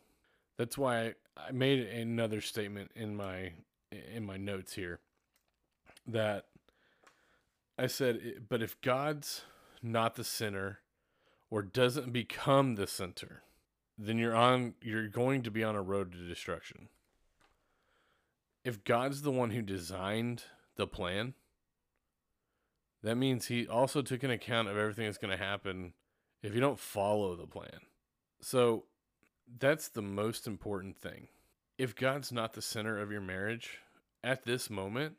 That's 0.58 0.76
why 0.76 1.14
I 1.38 1.52
made 1.52 1.82
another 1.82 2.42
statement 2.42 2.92
in 2.96 3.16
my 3.16 3.52
in 3.92 4.26
my 4.26 4.38
notes 4.38 4.74
here 4.74 5.00
that 6.08 6.46
I 7.78 7.88
said, 7.88 8.46
but 8.50 8.64
if 8.64 8.80
God's 8.82 9.44
not 9.84 10.16
the 10.16 10.24
center 10.24 10.80
or 11.52 11.62
doesn't 11.62 12.12
become 12.12 12.76
the 12.76 12.88
center, 12.88 13.44
then 13.98 14.18
you're 14.18 14.36
on 14.36 14.74
you're 14.82 15.08
going 15.08 15.44
to 15.44 15.52
be 15.52 15.64
on 15.64 15.76
a 15.76 15.82
road 15.82 16.14
to 16.14 16.28
destruction. 16.28 16.90
If 18.66 18.84
God's 18.84 19.22
the 19.22 19.32
one 19.32 19.52
who 19.52 19.62
designed 19.62 20.44
the 20.76 20.88
plan, 20.88 21.36
that 23.04 23.16
means 23.16 23.46
he 23.46 23.68
also 23.68 24.02
took 24.02 24.24
an 24.24 24.32
account 24.32 24.68
of 24.68 24.78
everything 24.78 25.06
that's 25.06 25.18
going 25.18 25.38
to 25.38 25.44
happen 25.44 25.94
if 26.44 26.54
you 26.54 26.60
don't 26.60 26.80
follow 26.80 27.36
the 27.36 27.48
plan. 27.48 27.80
So 28.42 28.86
that's 29.60 29.88
the 29.88 30.02
most 30.02 30.48
important 30.48 30.98
thing. 30.98 31.30
If 31.78 31.96
God's 31.96 32.32
not 32.32 32.54
the 32.54 32.62
center 32.62 33.00
of 33.00 33.12
your 33.12 33.22
marriage 33.22 33.80
at 34.24 34.44
this 34.44 34.70
moment, 34.70 35.16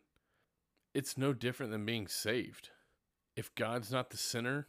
it's 0.93 1.17
no 1.17 1.33
different 1.33 1.73
than 1.73 1.87
being 1.87 2.09
saved. 2.09 2.71
If 3.37 3.55
God's 3.55 3.91
not 3.91 4.11
the 4.11 4.17
center, 4.19 4.67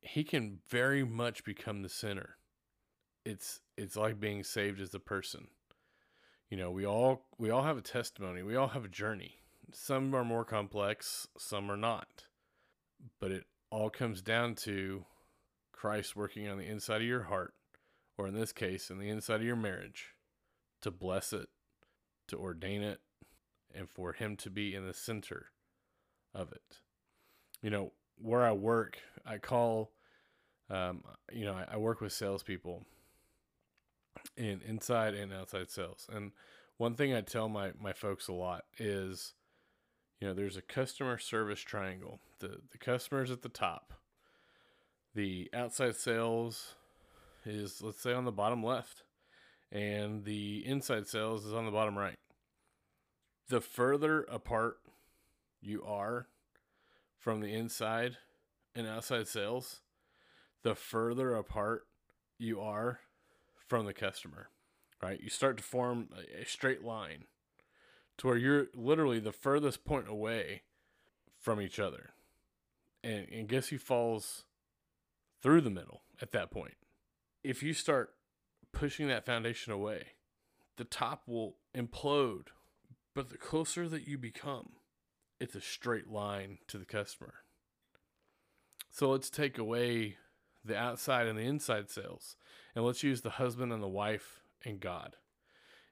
he 0.00 0.22
can 0.22 0.58
very 0.68 1.04
much 1.04 1.44
become 1.44 1.82
the 1.82 1.88
center 1.88 2.36
it's 3.24 3.60
it's 3.76 3.96
like 3.96 4.20
being 4.20 4.44
saved 4.44 4.80
as 4.80 4.94
a 4.94 4.98
person. 4.98 5.48
You 6.52 6.58
know, 6.58 6.70
we 6.70 6.84
all 6.84 7.24
we 7.38 7.48
all 7.48 7.62
have 7.62 7.78
a 7.78 7.80
testimony. 7.80 8.42
We 8.42 8.56
all 8.56 8.68
have 8.68 8.84
a 8.84 8.88
journey. 8.88 9.36
Some 9.72 10.14
are 10.14 10.22
more 10.22 10.44
complex, 10.44 11.26
some 11.38 11.70
are 11.70 11.78
not. 11.78 12.26
But 13.18 13.30
it 13.30 13.44
all 13.70 13.88
comes 13.88 14.20
down 14.20 14.56
to 14.56 15.06
Christ 15.72 16.14
working 16.14 16.46
on 16.48 16.58
the 16.58 16.66
inside 16.66 17.00
of 17.00 17.08
your 17.08 17.22
heart, 17.22 17.54
or 18.18 18.28
in 18.28 18.34
this 18.34 18.52
case, 18.52 18.90
in 18.90 18.98
the 18.98 19.08
inside 19.08 19.36
of 19.36 19.46
your 19.46 19.56
marriage, 19.56 20.08
to 20.82 20.90
bless 20.90 21.32
it, 21.32 21.48
to 22.28 22.36
ordain 22.36 22.82
it, 22.82 23.00
and 23.74 23.88
for 23.88 24.12
Him 24.12 24.36
to 24.36 24.50
be 24.50 24.74
in 24.74 24.86
the 24.86 24.92
center 24.92 25.46
of 26.34 26.52
it. 26.52 26.80
You 27.62 27.70
know, 27.70 27.92
where 28.18 28.42
I 28.42 28.52
work, 28.52 28.98
I 29.24 29.38
call, 29.38 29.92
um, 30.68 31.02
you 31.32 31.46
know, 31.46 31.54
I, 31.54 31.64
I 31.72 31.76
work 31.78 32.02
with 32.02 32.12
salespeople, 32.12 32.84
in 34.36 34.60
inside 34.66 35.14
and 35.14 35.32
outside 35.32 35.70
sales. 35.70 36.06
And 36.12 36.32
one 36.76 36.94
thing 36.94 37.14
I 37.14 37.20
tell 37.20 37.48
my 37.48 37.72
my 37.80 37.92
folks 37.92 38.28
a 38.28 38.32
lot 38.32 38.64
is, 38.78 39.34
you 40.20 40.26
know, 40.26 40.34
there's 40.34 40.56
a 40.56 40.62
customer 40.62 41.18
service 41.18 41.60
triangle. 41.60 42.20
The 42.40 42.60
the 42.70 42.78
customers 42.78 43.30
at 43.30 43.42
the 43.42 43.48
top. 43.48 43.92
The 45.14 45.50
outside 45.52 45.96
sales 45.96 46.74
is 47.44 47.82
let's 47.82 48.00
say 48.00 48.12
on 48.12 48.24
the 48.24 48.32
bottom 48.32 48.62
left, 48.62 49.04
and 49.70 50.24
the 50.24 50.64
inside 50.66 51.06
sales 51.06 51.44
is 51.44 51.52
on 51.52 51.66
the 51.66 51.72
bottom 51.72 51.98
right. 51.98 52.16
The 53.48 53.60
further 53.60 54.22
apart 54.22 54.78
you 55.60 55.84
are 55.84 56.28
from 57.18 57.40
the 57.40 57.52
inside 57.52 58.16
and 58.74 58.86
outside 58.86 59.28
sales, 59.28 59.80
the 60.62 60.74
further 60.74 61.34
apart 61.34 61.86
you 62.38 62.60
are 62.60 63.00
from 63.66 63.86
the 63.86 63.92
customer, 63.92 64.48
right? 65.02 65.20
You 65.20 65.30
start 65.30 65.56
to 65.58 65.62
form 65.62 66.08
a, 66.40 66.44
straight 66.44 66.84
line 66.84 67.24
to 68.18 68.26
where 68.26 68.36
you're 68.36 68.66
literally 68.74 69.20
the 69.20 69.32
furthest 69.32 69.84
point 69.84 70.08
away 70.08 70.62
from 71.38 71.60
each 71.60 71.78
other. 71.78 72.10
And, 73.02 73.26
and 73.32 73.48
guess 73.48 73.68
who 73.68 73.78
falls 73.78 74.44
through 75.42 75.62
the 75.62 75.70
middle 75.70 76.02
at 76.20 76.32
that 76.32 76.50
point? 76.50 76.74
If 77.42 77.62
you 77.62 77.74
start 77.74 78.14
pushing 78.72 79.08
that 79.08 79.26
foundation 79.26 79.72
away, 79.72 80.06
the 80.76 80.84
top 80.84 81.22
will 81.26 81.56
implode. 81.76 82.48
But 83.14 83.28
the 83.28 83.38
closer 83.38 83.88
that 83.88 84.06
you 84.08 84.16
become, 84.16 84.70
it's 85.40 85.54
a 85.54 85.60
straight 85.60 86.08
line 86.08 86.58
to 86.68 86.78
the 86.78 86.86
customer. 86.86 87.34
So 88.90 89.10
let's 89.10 89.30
take 89.30 89.58
away 89.58 90.16
the 90.64 90.76
outside 90.76 91.26
and 91.26 91.38
the 91.38 91.42
inside 91.42 91.90
sales. 91.90 92.36
And 92.74 92.84
let's 92.84 93.02
use 93.02 93.20
the 93.20 93.30
husband 93.30 93.72
and 93.72 93.82
the 93.82 93.88
wife 93.88 94.42
and 94.64 94.80
God. 94.80 95.16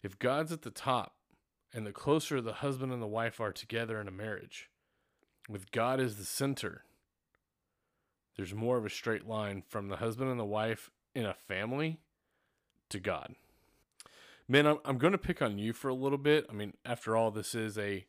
If 0.02 0.18
God's 0.18 0.52
at 0.52 0.62
the 0.62 0.70
top, 0.70 1.14
and 1.72 1.86
the 1.86 1.92
closer 1.92 2.40
the 2.40 2.54
husband 2.54 2.92
and 2.92 3.02
the 3.02 3.06
wife 3.06 3.40
are 3.40 3.52
together 3.52 4.00
in 4.00 4.08
a 4.08 4.12
marriage, 4.12 4.70
with 5.48 5.70
God 5.70 6.00
as 6.00 6.16
the 6.16 6.24
center, 6.24 6.84
there's 8.36 8.54
more 8.54 8.76
of 8.76 8.84
a 8.84 8.90
straight 8.90 9.26
line 9.26 9.62
from 9.68 9.88
the 9.88 9.96
husband 9.96 10.30
and 10.30 10.40
the 10.40 10.44
wife 10.44 10.90
in 11.14 11.26
a 11.26 11.34
family 11.34 12.00
to 12.88 12.98
God. 12.98 13.34
Man, 14.48 14.66
I'm, 14.66 14.78
I'm 14.84 14.98
going 14.98 15.12
to 15.12 15.18
pick 15.18 15.42
on 15.42 15.58
you 15.58 15.72
for 15.72 15.88
a 15.88 15.94
little 15.94 16.18
bit. 16.18 16.46
I 16.48 16.52
mean, 16.52 16.74
after 16.84 17.16
all, 17.16 17.30
this 17.30 17.54
is 17.54 17.78
a 17.78 18.06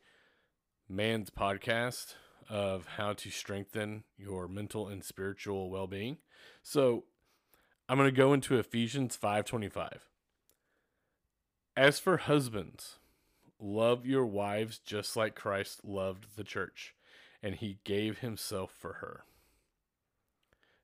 man's 0.90 1.30
podcast 1.30 2.16
of 2.52 2.86
how 2.98 3.14
to 3.14 3.32
strengthen 3.32 4.04
your 4.18 4.46
mental 4.46 4.90
and 4.90 5.06
spiritual 5.06 5.70
well 5.70 5.88
being. 5.88 6.18
So 6.62 7.06
I'm 7.88 7.98
going 7.98 8.10
to 8.10 8.16
go 8.16 8.34
into 8.34 8.60
Ephesians 8.60 9.18
5:25. 9.18 10.00
As 11.78 11.98
for 11.98 12.18
husbands, 12.18 13.00
love 13.58 14.06
your 14.06 14.26
wives 14.26 14.80
just 14.80 15.16
like 15.16 15.34
Christ 15.34 15.86
loved 15.86 16.36
the 16.36 16.44
church, 16.44 16.94
and 17.42 17.56
he 17.56 17.80
gave 17.86 18.20
himself 18.20 18.74
for 18.78 18.94
her. 18.96 19.24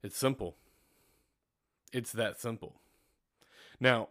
It's 0.01 0.17
simple. 0.17 0.55
It's 1.91 2.13
that 2.13 2.39
simple. 2.39 2.79
Now, 3.77 4.09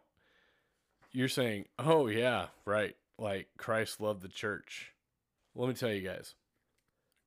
you're 1.10 1.28
saying, 1.28 1.68
"Oh 1.78 2.06
yeah, 2.06 2.48
right. 2.66 2.96
Like 3.16 3.48
Christ 3.56 3.98
loved 3.98 4.20
the 4.20 4.28
church." 4.28 4.92
Let 5.54 5.68
me 5.68 5.74
tell 5.74 5.90
you 5.90 6.06
guys. 6.06 6.34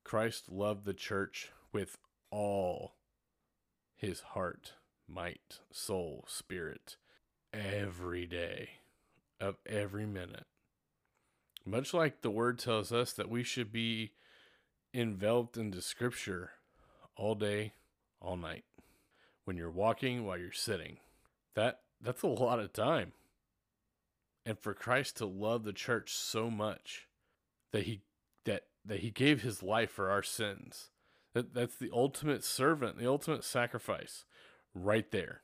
Christ 0.10 0.52
loved 0.52 0.86
the 0.86 0.96
church 0.96 1.52
with 1.72 2.00
all 2.32 2.96
his 3.96 4.22
heart, 4.22 4.74
might, 5.08 5.60
soul, 5.72 6.26
spirit, 6.28 6.96
every 7.54 8.26
day 8.26 8.70
of 9.40 9.58
every 9.68 10.08
minute. 10.08 10.48
Much 11.64 11.94
like 11.94 12.24
the 12.24 12.32
word 12.32 12.58
tells 12.58 12.92
us 12.92 13.14
that 13.14 13.30
we 13.30 13.44
should 13.44 13.72
be 13.72 14.14
enveloped 14.96 15.58
into 15.58 15.80
scripture 15.80 16.54
all 17.16 17.36
day, 17.36 17.74
all 18.20 18.36
night. 18.36 18.64
When 19.46 19.58
you're 19.58 19.70
walking, 19.70 20.26
while 20.26 20.40
you're 20.40 20.52
sitting. 20.52 20.98
That 21.54 21.82
that's 22.02 22.24
a 22.24 22.28
lot 22.28 22.60
of 22.60 22.74
time. 22.74 23.12
And 24.44 24.58
for 24.58 24.74
Christ 24.74 25.18
to 25.18 25.28
love 25.28 25.66
the 25.66 25.72
church 25.72 26.12
so 26.16 26.50
much 26.50 27.08
that 27.72 27.84
he 27.84 28.02
that 28.86 29.00
he 29.00 29.12
gave 29.12 29.42
his 29.42 29.62
life 29.62 29.92
for 29.92 30.10
our 30.10 30.24
sins 30.24 30.90
that 31.34 31.54
that's 31.54 31.76
the 31.76 31.92
ultimate 31.94 32.44
servant, 32.44 32.98
the 32.98 33.08
ultimate 33.08 33.44
sacrifice 33.44 34.26
right 34.74 35.10
there. 35.12 35.42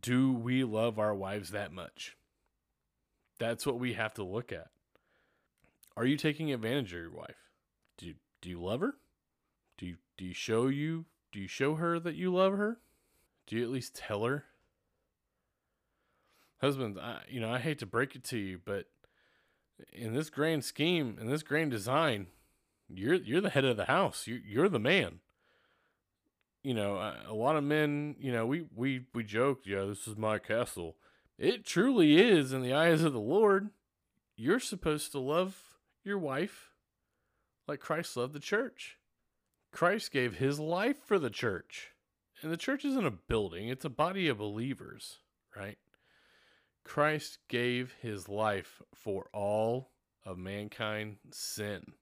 Do 0.00 0.32
we 0.32 0.64
love 0.64 0.98
our 0.98 1.14
wives 1.14 1.50
that 1.50 1.72
much? 1.72 2.16
That's 3.38 3.66
what 3.66 3.78
we 3.78 3.94
have 3.94 4.14
to 4.14 4.22
look 4.22 4.52
at. 4.52 4.68
Are 5.96 6.04
you 6.04 6.16
taking 6.16 6.52
advantage 6.52 6.92
of 6.92 7.00
your 7.00 7.10
wife? 7.10 7.48
Do 7.98 8.06
you, 8.06 8.14
do 8.40 8.48
you 8.48 8.62
love 8.62 8.80
her? 8.80 8.94
Do 9.78 9.86
you 9.86 9.96
do 10.16 10.24
you 10.24 10.34
show 10.34 10.68
you 10.68 11.06
do 11.32 11.40
you 11.40 11.48
show 11.48 11.76
her 11.76 11.98
that 11.98 12.14
you 12.14 12.32
love 12.32 12.52
her? 12.52 12.78
Do 13.46 13.56
you 13.56 13.62
at 13.62 13.70
least 13.70 13.96
tell 13.96 14.24
her? 14.24 14.44
Husbands, 16.60 16.98
I 16.98 17.22
you 17.28 17.40
know, 17.40 17.50
I 17.50 17.58
hate 17.58 17.78
to 17.80 17.86
break 17.86 18.14
it 18.14 18.22
to 18.24 18.38
you, 18.38 18.60
but 18.64 18.86
in 19.92 20.12
this 20.12 20.28
grand 20.28 20.64
scheme, 20.64 21.16
in 21.18 21.28
this 21.28 21.42
grand 21.42 21.70
design, 21.70 22.26
you're 22.94 23.14
you're 23.14 23.40
the 23.40 23.50
head 23.50 23.64
of 23.64 23.76
the 23.76 23.86
house. 23.86 24.26
You 24.26 24.40
you're 24.46 24.68
the 24.68 24.78
man. 24.78 25.20
You 26.62 26.74
know, 26.74 26.96
a 27.26 27.34
lot 27.34 27.56
of 27.56 27.64
men, 27.64 28.16
you 28.18 28.32
know, 28.32 28.46
we 28.46 28.66
we 28.74 29.06
we 29.14 29.24
joked, 29.24 29.66
yeah, 29.66 29.84
this 29.84 30.06
is 30.06 30.16
my 30.16 30.38
castle. 30.38 30.96
It 31.38 31.64
truly 31.64 32.20
is 32.20 32.52
in 32.52 32.62
the 32.62 32.74
eyes 32.74 33.02
of 33.02 33.14
the 33.14 33.20
Lord. 33.20 33.70
You're 34.36 34.60
supposed 34.60 35.12
to 35.12 35.18
love 35.18 35.56
your 36.04 36.18
wife 36.18 36.70
like 37.66 37.80
Christ 37.80 38.16
loved 38.16 38.32
the 38.32 38.40
church. 38.40 38.98
Christ 39.72 40.10
gave 40.10 40.36
his 40.36 40.58
life 40.58 40.96
for 41.04 41.18
the 41.18 41.30
church. 41.30 41.90
And 42.42 42.50
the 42.50 42.56
church 42.56 42.84
isn't 42.84 43.06
a 43.06 43.10
building, 43.10 43.68
it's 43.68 43.84
a 43.84 43.90
body 43.90 44.28
of 44.28 44.38
believers, 44.38 45.18
right? 45.56 45.78
Christ 46.84 47.38
gave 47.48 47.94
his 48.00 48.28
life 48.28 48.82
for 48.94 49.28
all 49.32 49.90
of 50.24 50.38
mankind's 50.38 51.36
sin. 51.36 51.92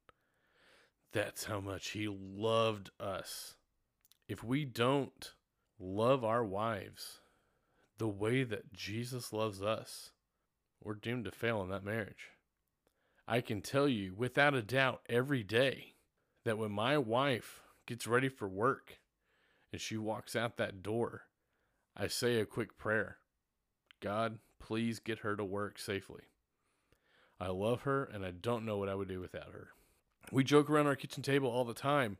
That's 1.12 1.44
how 1.44 1.60
much 1.60 1.90
he 1.90 2.06
loved 2.08 2.90
us. 3.00 3.54
If 4.28 4.44
we 4.44 4.64
don't 4.64 5.32
love 5.78 6.24
our 6.24 6.44
wives 6.44 7.20
the 7.96 8.08
way 8.08 8.44
that 8.44 8.72
Jesus 8.72 9.32
loves 9.32 9.62
us, 9.62 10.10
we're 10.82 10.94
doomed 10.94 11.24
to 11.24 11.30
fail 11.30 11.62
in 11.62 11.70
that 11.70 11.84
marriage. 11.84 12.30
I 13.26 13.40
can 13.40 13.62
tell 13.62 13.88
you 13.88 14.14
without 14.16 14.54
a 14.54 14.62
doubt 14.62 15.02
every 15.08 15.42
day 15.42 15.94
that 16.44 16.58
when 16.58 16.72
my 16.72 16.98
wife 16.98 17.62
gets 17.86 18.06
ready 18.06 18.28
for 18.28 18.48
work 18.48 18.98
and 19.72 19.80
she 19.80 19.96
walks 19.96 20.36
out 20.36 20.56
that 20.56 20.82
door, 20.82 21.22
I 21.96 22.06
say 22.06 22.38
a 22.38 22.46
quick 22.46 22.78
prayer 22.78 23.18
God, 24.00 24.38
please 24.60 25.00
get 25.00 25.20
her 25.20 25.36
to 25.36 25.44
work 25.44 25.78
safely. 25.78 26.22
I 27.40 27.48
love 27.48 27.82
her 27.82 28.04
and 28.04 28.24
I 28.24 28.30
don't 28.30 28.64
know 28.64 28.76
what 28.78 28.88
I 28.88 28.94
would 28.94 29.08
do 29.08 29.20
without 29.20 29.52
her. 29.52 29.70
We 30.30 30.44
joke 30.44 30.68
around 30.68 30.86
our 30.86 30.96
kitchen 30.96 31.22
table 31.22 31.50
all 31.50 31.64
the 31.64 31.74
time 31.74 32.18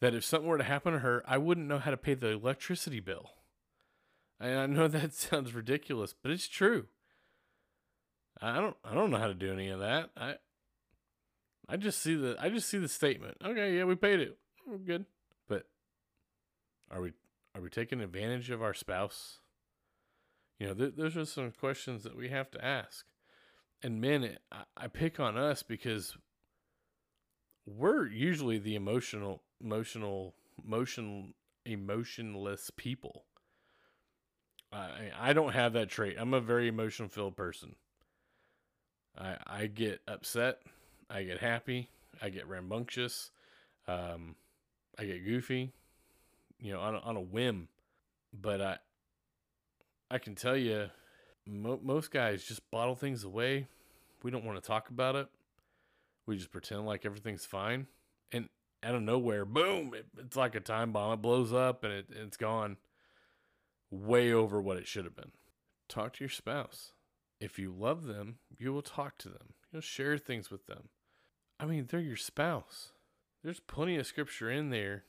that 0.00 0.14
if 0.14 0.24
something 0.24 0.48
were 0.48 0.58
to 0.58 0.64
happen 0.64 0.92
to 0.92 1.00
her, 1.00 1.22
I 1.26 1.38
wouldn't 1.38 1.66
know 1.66 1.78
how 1.78 1.90
to 1.90 1.96
pay 1.96 2.14
the 2.14 2.28
electricity 2.28 3.00
bill. 3.00 3.30
And 4.40 4.58
I 4.58 4.66
know 4.66 4.88
that 4.88 5.14
sounds 5.14 5.54
ridiculous, 5.54 6.14
but 6.20 6.30
it's 6.30 6.48
true. 6.48 6.86
I 8.40 8.60
don't 8.60 8.76
I 8.84 8.94
don't 8.94 9.10
know 9.10 9.18
how 9.18 9.26
to 9.26 9.34
do 9.34 9.52
any 9.52 9.68
of 9.68 9.80
that. 9.80 10.10
I 10.16 10.36
I 11.68 11.76
just 11.76 12.00
see 12.00 12.14
the 12.14 12.36
I 12.38 12.48
just 12.48 12.68
see 12.68 12.78
the 12.78 12.88
statement. 12.88 13.36
Okay, 13.44 13.76
yeah, 13.76 13.84
we 13.84 13.96
paid 13.96 14.20
it. 14.20 14.38
We're 14.66 14.78
good. 14.78 15.06
But 15.48 15.64
are 16.90 17.00
we 17.00 17.12
are 17.54 17.60
we 17.60 17.68
taking 17.68 18.00
advantage 18.00 18.50
of 18.50 18.62
our 18.62 18.74
spouse? 18.74 19.40
You 20.58 20.68
know, 20.68 20.74
th- 20.74 20.94
those 20.96 21.16
are 21.16 21.24
some 21.24 21.50
questions 21.50 22.04
that 22.04 22.16
we 22.16 22.28
have 22.28 22.50
to 22.52 22.64
ask. 22.64 23.06
And 23.82 24.00
men, 24.00 24.24
it, 24.24 24.38
I, 24.50 24.62
I 24.76 24.86
pick 24.88 25.20
on 25.20 25.36
us 25.36 25.62
because 25.62 26.16
we're 27.76 28.06
usually 28.06 28.58
the 28.58 28.74
emotional, 28.74 29.42
emotional, 29.62 30.34
motion, 30.64 31.34
emotionless 31.64 32.70
people. 32.76 33.24
I 34.72 35.10
I 35.18 35.32
don't 35.32 35.52
have 35.52 35.72
that 35.74 35.88
trait. 35.88 36.16
I'm 36.18 36.34
a 36.34 36.40
very 36.40 36.68
emotion 36.68 37.08
filled 37.08 37.36
person. 37.36 37.74
I 39.16 39.36
I 39.46 39.66
get 39.66 40.00
upset, 40.06 40.60
I 41.10 41.22
get 41.22 41.38
happy, 41.38 41.88
I 42.20 42.28
get 42.28 42.46
rambunctious, 42.48 43.30
um, 43.86 44.36
I 44.98 45.04
get 45.04 45.24
goofy, 45.24 45.72
you 46.60 46.72
know, 46.72 46.80
on 46.80 46.94
a, 46.94 46.98
on 46.98 47.16
a 47.16 47.20
whim. 47.20 47.68
But 48.32 48.60
I 48.60 48.78
I 50.10 50.18
can 50.18 50.34
tell 50.34 50.56
you, 50.56 50.90
mo- 51.46 51.80
most 51.82 52.10
guys 52.10 52.44
just 52.44 52.70
bottle 52.70 52.94
things 52.94 53.24
away. 53.24 53.66
We 54.22 54.30
don't 54.30 54.44
want 54.44 54.60
to 54.62 54.66
talk 54.66 54.90
about 54.90 55.16
it. 55.16 55.28
We 56.28 56.36
just 56.36 56.52
pretend 56.52 56.84
like 56.84 57.06
everything's 57.06 57.46
fine, 57.46 57.86
and 58.30 58.50
out 58.82 58.94
of 58.94 59.00
nowhere, 59.00 59.46
boom! 59.46 59.94
It, 59.94 60.04
it's 60.18 60.36
like 60.36 60.54
a 60.54 60.60
time 60.60 60.92
bomb. 60.92 61.14
It 61.14 61.22
blows 61.22 61.54
up, 61.54 61.84
and 61.84 61.92
it, 61.92 62.06
it's 62.10 62.36
gone 62.36 62.76
way 63.90 64.30
over 64.30 64.60
what 64.60 64.76
it 64.76 64.86
should 64.86 65.06
have 65.06 65.16
been. 65.16 65.32
Talk 65.88 66.12
to 66.12 66.24
your 66.24 66.28
spouse. 66.28 66.92
If 67.40 67.58
you 67.58 67.72
love 67.72 68.04
them, 68.04 68.40
you 68.58 68.74
will 68.74 68.82
talk 68.82 69.16
to 69.18 69.30
them. 69.30 69.54
You'll 69.72 69.80
share 69.80 70.18
things 70.18 70.50
with 70.50 70.66
them. 70.66 70.90
I 71.58 71.64
mean, 71.64 71.86
they're 71.88 71.98
your 71.98 72.16
spouse. 72.16 72.92
There's 73.42 73.60
plenty 73.60 73.96
of 73.96 74.06
scripture 74.06 74.50
in 74.50 74.68
there 74.68 75.04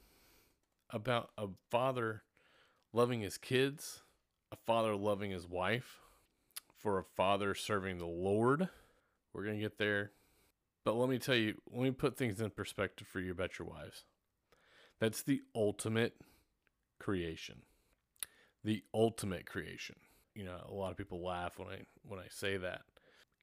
about 0.90 1.32
a 1.38 1.48
father 1.70 2.24
loving 2.94 3.20
his 3.20 3.38
kids, 3.38 4.04
a 4.54 4.56
father 4.56 4.96
loving 4.96 5.32
his 5.32 5.46
wife, 5.46 6.00
for 6.78 6.98
a 6.98 7.04
father 7.04 7.54
serving 7.54 7.98
the 7.98 8.06
Lord. 8.06 8.70
We're 9.34 9.44
going 9.44 9.58
to 9.58 9.62
get 9.62 9.78
there. 9.78 10.12
But 10.90 10.98
let 10.98 11.10
me 11.10 11.20
tell 11.20 11.36
you, 11.36 11.54
let 11.72 11.84
me 11.84 11.92
put 11.92 12.18
things 12.18 12.42
in 12.42 12.50
perspective 12.50 13.08
for 13.08 13.20
you 13.20 13.32
about 13.32 13.60
your 13.60 13.68
wives. 13.68 14.06
That's 15.00 15.22
the 15.22 15.42
ultimate 15.56 16.16
creation 17.00 17.62
the 18.64 18.84
ultimate 18.94 19.46
creation. 19.46 19.96
You 20.36 20.46
know, 20.46 20.58
a 20.68 20.74
lot 20.74 20.92
of 20.92 20.98
people 20.98 21.24
laugh 21.24 21.58
when 21.58 21.68
I 21.70 21.82
when 22.04 22.20
I 22.20 22.28
say 22.30 22.58
that. 22.58 22.82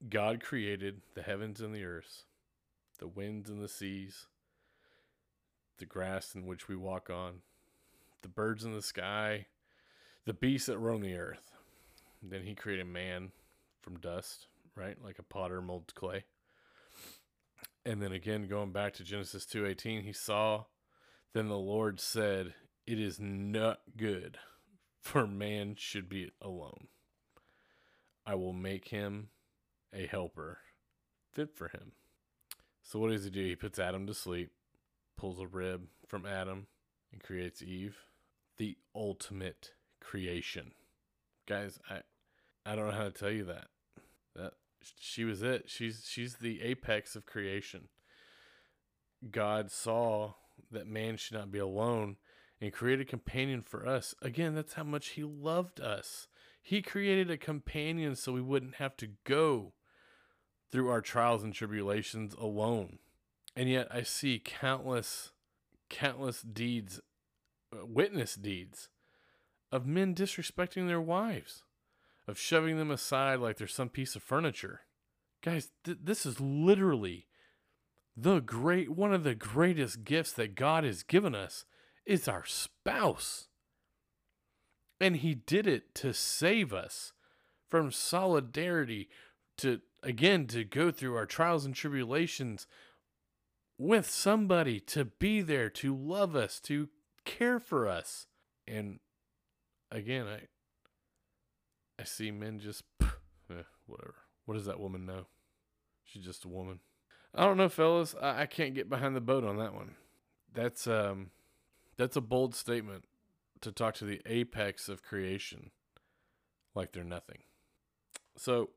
God 0.09 0.43
created 0.43 1.01
the 1.15 1.23
heavens 1.23 1.59
and 1.59 1.73
the 1.73 1.83
earth, 1.83 2.23
the 2.99 3.07
winds 3.07 3.49
and 3.49 3.61
the 3.61 3.67
seas, 3.67 4.27
the 5.79 5.85
grass 5.85 6.35
in 6.35 6.45
which 6.45 6.67
we 6.67 6.75
walk 6.75 7.09
on, 7.09 7.41
the 8.21 8.27
birds 8.27 8.63
in 8.63 8.73
the 8.73 8.81
sky, 8.81 9.47
the 10.25 10.33
beasts 10.33 10.67
that 10.67 10.77
roam 10.77 11.01
the 11.01 11.17
earth. 11.17 11.51
Then 12.21 12.43
he 12.43 12.53
created 12.55 12.87
man 12.87 13.31
from 13.81 13.99
dust, 13.99 14.47
right? 14.75 14.97
Like 15.03 15.17
a 15.17 15.23
potter 15.23 15.61
molds 15.61 15.93
clay. 15.93 16.25
And 17.87 18.01
then 18.01 18.11
again 18.11 18.49
going 18.49 18.73
back 18.73 18.95
to 18.95 19.03
Genesis 19.05 19.45
2:18, 19.45 20.03
he 20.03 20.11
saw 20.11 20.65
then 21.31 21.47
the 21.47 21.57
Lord 21.57 22.01
said, 22.01 22.53
"It 22.85 22.99
is 22.99 23.17
not 23.17 23.79
good 23.95 24.37
for 24.99 25.25
man 25.25 25.75
should 25.77 26.09
be 26.09 26.33
alone. 26.41 26.89
I 28.25 28.35
will 28.35 28.51
make 28.51 28.89
him 28.89 29.29
a 29.93 30.05
helper 30.05 30.59
fit 31.31 31.55
for 31.55 31.69
him. 31.69 31.93
So 32.83 32.99
what 32.99 33.11
does 33.11 33.23
he 33.23 33.29
do? 33.29 33.45
He 33.45 33.55
puts 33.55 33.79
Adam 33.79 34.05
to 34.07 34.13
sleep, 34.13 34.51
pulls 35.15 35.39
a 35.39 35.47
rib 35.47 35.87
from 36.05 36.25
Adam, 36.25 36.67
and 37.13 37.23
creates 37.23 37.61
Eve. 37.61 38.05
The 38.57 38.77
ultimate 38.93 39.71
creation. 40.01 40.73
Guys, 41.45 41.79
I 41.89 42.01
I 42.65 42.75
don't 42.75 42.87
know 42.87 42.97
how 42.97 43.05
to 43.05 43.11
tell 43.11 43.31
you 43.31 43.45
that. 43.45 43.69
She 44.99 45.23
was 45.23 45.41
it. 45.41 45.65
She's 45.67 46.05
she's 46.07 46.35
the 46.35 46.61
apex 46.61 47.15
of 47.15 47.25
creation. 47.25 47.89
God 49.31 49.71
saw 49.71 50.33
that 50.71 50.87
man 50.87 51.17
should 51.17 51.37
not 51.37 51.51
be 51.51 51.59
alone 51.59 52.17
and 52.61 52.73
created 52.73 53.07
a 53.07 53.09
companion 53.09 53.61
for 53.61 53.87
us. 53.87 54.15
Again, 54.21 54.55
that's 54.55 54.73
how 54.73 54.83
much 54.83 55.09
He 55.09 55.23
loved 55.23 55.79
us. 55.79 56.27
He 56.61 56.81
created 56.81 57.31
a 57.31 57.37
companion 57.37 58.15
so 58.15 58.33
we 58.33 58.41
wouldn't 58.41 58.75
have 58.75 58.97
to 58.97 59.09
go 59.23 59.73
through 60.71 60.89
our 60.89 61.01
trials 61.01 61.43
and 61.43 61.53
tribulations 61.53 62.33
alone. 62.33 62.99
And 63.55 63.69
yet, 63.69 63.87
I 63.89 64.03
see 64.03 64.41
countless, 64.43 65.31
countless 65.89 66.41
deeds, 66.41 66.99
uh, 67.73 67.85
witness 67.85 68.35
deeds 68.35 68.89
of 69.71 69.85
men 69.85 70.13
disrespecting 70.13 70.87
their 70.87 71.01
wives, 71.01 71.63
of 72.27 72.37
shoving 72.37 72.77
them 72.77 72.91
aside 72.91 73.39
like 73.39 73.57
they're 73.57 73.67
some 73.67 73.89
piece 73.89 74.15
of 74.15 74.23
furniture. 74.23 74.81
Guys, 75.41 75.69
th- 75.83 75.99
this 76.03 76.25
is 76.25 76.39
literally 76.39 77.27
the 78.15 78.39
great 78.39 78.89
one 78.89 79.13
of 79.13 79.23
the 79.23 79.35
greatest 79.35 80.03
gifts 80.03 80.33
that 80.33 80.55
God 80.55 80.83
has 80.83 81.03
given 81.03 81.35
us 81.35 81.65
is 82.05 82.27
our 82.27 82.45
spouse. 82.45 83.47
And 84.99 85.17
he 85.17 85.35
did 85.35 85.67
it 85.67 85.93
to 85.95 86.13
save 86.13 86.73
us 86.73 87.13
from 87.69 87.91
solidarity, 87.91 89.09
to 89.57 89.81
again, 90.01 90.47
to 90.47 90.63
go 90.63 90.89
through 90.91 91.15
our 91.15 91.25
trials 91.25 91.65
and 91.65 91.75
tribulations 91.75 92.65
with 93.77 94.09
somebody, 94.09 94.79
to 94.79 95.05
be 95.05 95.41
there, 95.41 95.69
to 95.69 95.95
love 95.95 96.35
us, 96.35 96.59
to 96.61 96.89
care 97.25 97.59
for 97.59 97.87
us. 97.87 98.25
And 98.67 98.99
again, 99.91 100.25
I 100.25 100.47
I 101.99 102.03
see 102.03 102.31
men 102.31 102.59
just 102.59 102.83
eh, 103.01 103.63
whatever. 103.85 104.15
What 104.45 104.55
does 104.55 104.65
that 104.65 104.79
woman 104.79 105.05
know? 105.05 105.25
She's 106.03 106.23
just 106.23 106.45
a 106.45 106.49
woman. 106.49 106.79
I 107.35 107.45
don't 107.45 107.57
know, 107.57 107.69
fellas. 107.69 108.15
I, 108.21 108.43
I 108.43 108.45
can't 108.45 108.75
get 108.75 108.89
behind 108.89 109.15
the 109.15 109.21
boat 109.21 109.43
on 109.43 109.57
that 109.57 109.73
one. 109.73 109.95
That's 110.53 110.87
um 110.87 111.31
that's 111.97 112.15
a 112.15 112.21
bold 112.21 112.55
statement 112.55 113.05
to 113.61 113.71
talk 113.71 113.95
to 113.95 114.05
the 114.05 114.21
apex 114.25 114.87
of 114.87 115.03
creation 115.03 115.71
like 116.75 116.93
they're 116.93 117.03
nothing. 117.03 117.39
So, 118.37 118.69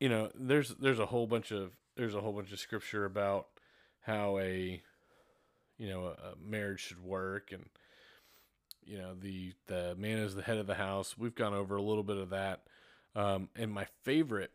you 0.00 0.08
know, 0.08 0.30
there's 0.34 0.74
there's 0.76 0.98
a 0.98 1.06
whole 1.06 1.26
bunch 1.26 1.52
of 1.52 1.72
there's 1.96 2.14
a 2.14 2.20
whole 2.20 2.32
bunch 2.32 2.52
of 2.52 2.58
scripture 2.58 3.04
about 3.04 3.48
how 4.00 4.38
a 4.38 4.82
you 5.76 5.88
know 5.88 6.06
a, 6.06 6.30
a 6.30 6.34
marriage 6.42 6.80
should 6.80 7.02
work 7.02 7.52
and 7.52 7.66
you 8.88 8.98
know 8.98 9.14
the 9.14 9.52
the 9.66 9.94
man 9.96 10.18
is 10.18 10.34
the 10.34 10.42
head 10.42 10.56
of 10.58 10.66
the 10.66 10.74
house. 10.74 11.16
We've 11.18 11.34
gone 11.34 11.54
over 11.54 11.76
a 11.76 11.82
little 11.82 12.02
bit 12.02 12.16
of 12.16 12.30
that. 12.30 12.62
Um, 13.14 13.48
and 13.54 13.72
my 13.72 13.86
favorite 14.02 14.52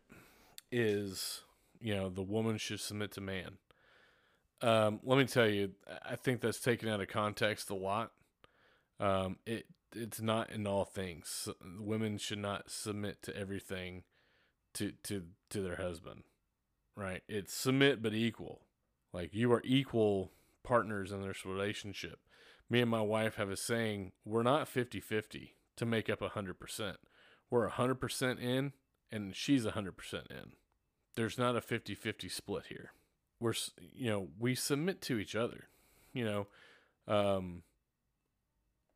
is 0.72 1.42
you 1.80 1.94
know 1.94 2.08
the 2.08 2.22
woman 2.22 2.58
should 2.58 2.80
submit 2.80 3.12
to 3.12 3.20
man. 3.20 3.58
Um, 4.60 5.00
let 5.04 5.18
me 5.18 5.24
tell 5.26 5.48
you, 5.48 5.72
I 6.04 6.16
think 6.16 6.40
that's 6.40 6.60
taken 6.60 6.88
out 6.88 7.00
of 7.00 7.08
context 7.08 7.70
a 7.70 7.74
lot. 7.74 8.12
Um, 8.98 9.36
it 9.46 9.66
it's 9.94 10.20
not 10.20 10.50
in 10.50 10.66
all 10.66 10.84
things. 10.84 11.48
Women 11.78 12.18
should 12.18 12.38
not 12.38 12.70
submit 12.70 13.22
to 13.22 13.36
everything 13.36 14.02
to 14.74 14.92
to 15.04 15.24
to 15.50 15.60
their 15.60 15.76
husband. 15.76 16.24
Right? 16.96 17.22
It's 17.28 17.52
submit 17.52 18.02
but 18.02 18.14
equal. 18.14 18.62
Like 19.12 19.34
you 19.34 19.52
are 19.52 19.62
equal 19.64 20.32
partners 20.64 21.12
in 21.12 21.26
this 21.26 21.44
relationship. 21.44 22.18
Me 22.74 22.80
and 22.80 22.90
my 22.90 23.00
wife 23.00 23.36
have 23.36 23.50
a 23.50 23.56
saying, 23.56 24.10
we're 24.24 24.42
not 24.42 24.66
50-50 24.66 25.50
to 25.76 25.86
make 25.86 26.10
up 26.10 26.18
100%. 26.18 26.96
We're 27.48 27.70
100% 27.70 28.40
in 28.40 28.72
and 29.12 29.36
she's 29.36 29.64
100% 29.64 30.12
in. 30.28 30.54
There's 31.14 31.38
not 31.38 31.54
a 31.54 31.60
50-50 31.60 32.28
split 32.28 32.64
here. 32.70 32.90
We're 33.38 33.54
you 33.92 34.10
know, 34.10 34.26
we 34.40 34.56
submit 34.56 35.00
to 35.02 35.20
each 35.20 35.36
other. 35.36 35.68
You 36.12 36.24
know, 36.24 36.46
um 37.06 37.62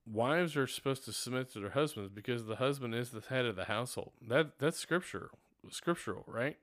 wives 0.05 0.57
are 0.57 0.67
supposed 0.67 1.05
to 1.05 1.13
submit 1.13 1.53
to 1.53 1.61
their 1.61 1.71
husbands 1.71 2.11
because 2.13 2.47
the 2.47 2.57
husband 2.57 2.97
is 2.97 3.11
the 3.11 3.21
head 3.21 3.45
of 3.45 3.55
the 3.55 3.67
household. 3.67 4.11
That 4.21 4.59
that's 4.59 4.81
scriptural, 4.81 5.39
scriptural, 5.71 6.25
right? 6.27 6.57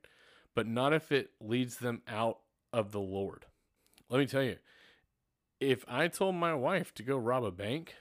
But 0.53 0.67
not 0.67 0.91
if 0.91 1.13
it 1.13 1.29
leads 1.39 1.77
them 1.77 2.01
out 2.09 2.39
of 2.73 2.91
the 2.91 2.99
Lord. 2.99 3.45
Let 4.09 4.19
me 4.19 4.25
tell 4.25 4.43
you, 4.43 4.57
if 5.59 5.85
I 5.87 6.07
told 6.07 6.35
my 6.35 6.53
wife 6.53 6.93
to 6.95 7.03
go 7.03 7.17
rob 7.17 7.43
a 7.43 7.51
bank, 7.51 7.95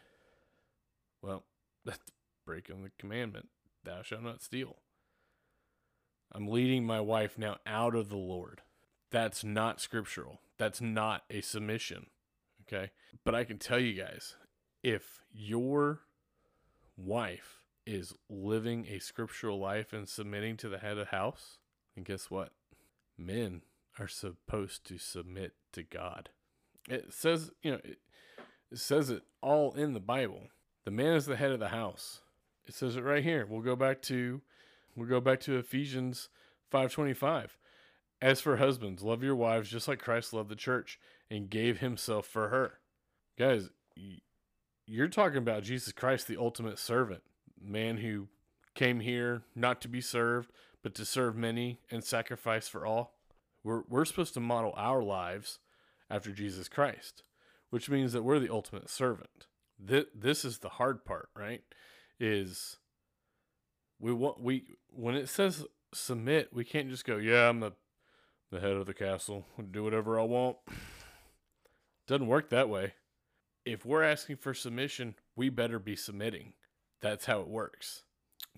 well, 1.23 1.45
that's 1.85 2.13
breaking 2.47 2.83
the 2.83 2.91
commandment, 2.99 3.49
thou 3.85 4.03
shalt 4.03 4.23
not 4.23 4.43
steal. 4.43 4.77
I'm 6.33 6.49
leading 6.49 6.85
my 6.85 7.01
wife 7.01 7.39
now 7.39 7.59
out 7.67 7.95
of 7.95 8.09
the 8.09 8.17
Lord. 8.17 8.63
That's 9.11 9.45
not 9.45 9.81
scriptural. 9.81 10.41
That's 10.59 10.81
not 10.81 11.23
a 11.31 11.41
submission. 11.41 12.07
Okay. 12.63 12.91
But 13.25 13.35
I 13.35 13.45
can 13.45 13.59
tell 13.59 13.79
you 13.79 13.93
guys, 13.93 14.35
if 14.83 15.21
your 15.33 16.01
wife 16.97 17.61
is 17.87 18.15
living 18.29 18.87
a 18.89 18.99
scriptural 18.99 19.61
life 19.61 19.93
and 19.93 20.09
submitting 20.09 20.57
to 20.57 20.69
the 20.69 20.79
head 20.79 20.93
of 20.93 20.99
the 20.99 21.17
house, 21.17 21.59
then 21.95 22.05
guess 22.05 22.31
what? 22.31 22.51
Men 23.17 23.63
are 23.99 24.09
supposed 24.09 24.85
to 24.87 24.99
submit 24.99 25.53
to 25.73 25.83
God. 25.83 26.31
It 26.89 27.13
says, 27.13 27.51
you 27.63 27.73
know, 27.73 27.81
it, 27.85 27.99
it 28.71 28.79
says 28.79 29.11
it 29.11 29.23
all 29.41 29.73
in 29.73 29.93
the 29.95 30.01
Bible. 30.01 30.49
The 30.85 30.91
man 30.91 31.15
is 31.15 31.27
the 31.27 31.37
head 31.37 31.53
of 31.53 31.61
the 31.61 31.69
house. 31.69 32.21
It 32.67 32.75
says 32.75 32.97
it 32.97 33.05
right 33.05 33.23
here. 33.23 33.47
We'll 33.49 33.63
go 33.63 33.77
back 33.77 34.03
to 34.03 34.43
we'll 34.97 35.09
go 35.09 35.21
back 35.21 35.41
to 35.41 35.57
Ephesians 35.57 36.29
5:25. 36.73 37.51
As 38.21 38.41
for 38.41 38.57
husbands, 38.57 39.03
love 39.03 39.23
your 39.23 39.37
wives 39.37 39.71
just 39.71 39.89
like 39.89 39.99
Christ 39.99 40.33
loved 40.33 40.49
the 40.49 40.57
church 40.57 40.99
and 41.31 41.51
gave 41.51 41.81
himself 41.81 42.27
for 42.27 42.49
her. 42.49 42.79
Guys, 43.39 43.69
you're 44.87 45.09
talking 45.09 45.39
about 45.39 45.63
Jesus 45.63 45.93
Christ, 45.93 46.27
the 46.27 46.37
ultimate 46.37 46.79
servant, 46.79 47.23
man 47.61 47.99
who 47.99 48.29
came 48.75 49.01
here 49.01 49.43
not 49.55 49.81
to 49.83 49.89
be 49.89 50.01
served, 50.01 50.51
but 50.83 50.95
to 50.95 51.05
serve 51.05 51.37
many 51.37 51.81
and 51.91 52.05
sacrifice 52.05 52.69
for 52.69 52.87
all. 52.87 53.15
We're, 53.63 53.83
we're 53.89 54.05
supposed 54.05 54.35
to 54.35 54.41
model 54.41 54.73
our 54.77 55.03
lives 55.03 55.59
after 56.11 56.31
Jesus 56.33 56.69
Christ, 56.69 57.23
which 57.71 57.91
means 57.91 58.13
that 58.13 58.23
we're 58.23 58.39
the 58.39 58.53
ultimate 58.53 58.89
servant. 58.89 59.47
This, 59.79 60.05
this 60.15 60.45
is 60.45 60.59
the 60.59 60.71
hard 60.71 61.05
part, 61.05 61.29
right? 61.37 61.63
Is 62.21 62.79
we 63.99 64.13
want 64.13 64.41
we 64.41 64.65
when 64.91 65.15
it 65.17 65.29
says 65.29 65.65
submit, 65.93 66.53
we 66.53 66.65
can't 66.65 66.91
just 66.91 67.05
go, 67.05 67.17
yeah, 67.17 67.49
I'm 67.49 67.61
the 67.61 67.73
the 68.51 68.61
head 68.61 68.73
of 68.73 68.87
the 68.87 68.95
castle, 68.95 69.47
do 69.71 69.83
whatever 69.83 70.21
I 70.21 70.25
want. 70.25 70.59
Doesn't 72.07 72.27
work 72.27 72.51
that 72.51 72.69
way 72.69 72.93
if 73.65 73.85
we're 73.85 74.03
asking 74.03 74.37
for 74.37 74.55
submission, 74.55 75.15
we 75.37 75.49
better 75.49 75.79
be 75.79 75.97
submitting. 75.97 76.53
That's 77.01 77.25
how 77.25 77.41
it 77.41 77.49
works. 77.49 78.03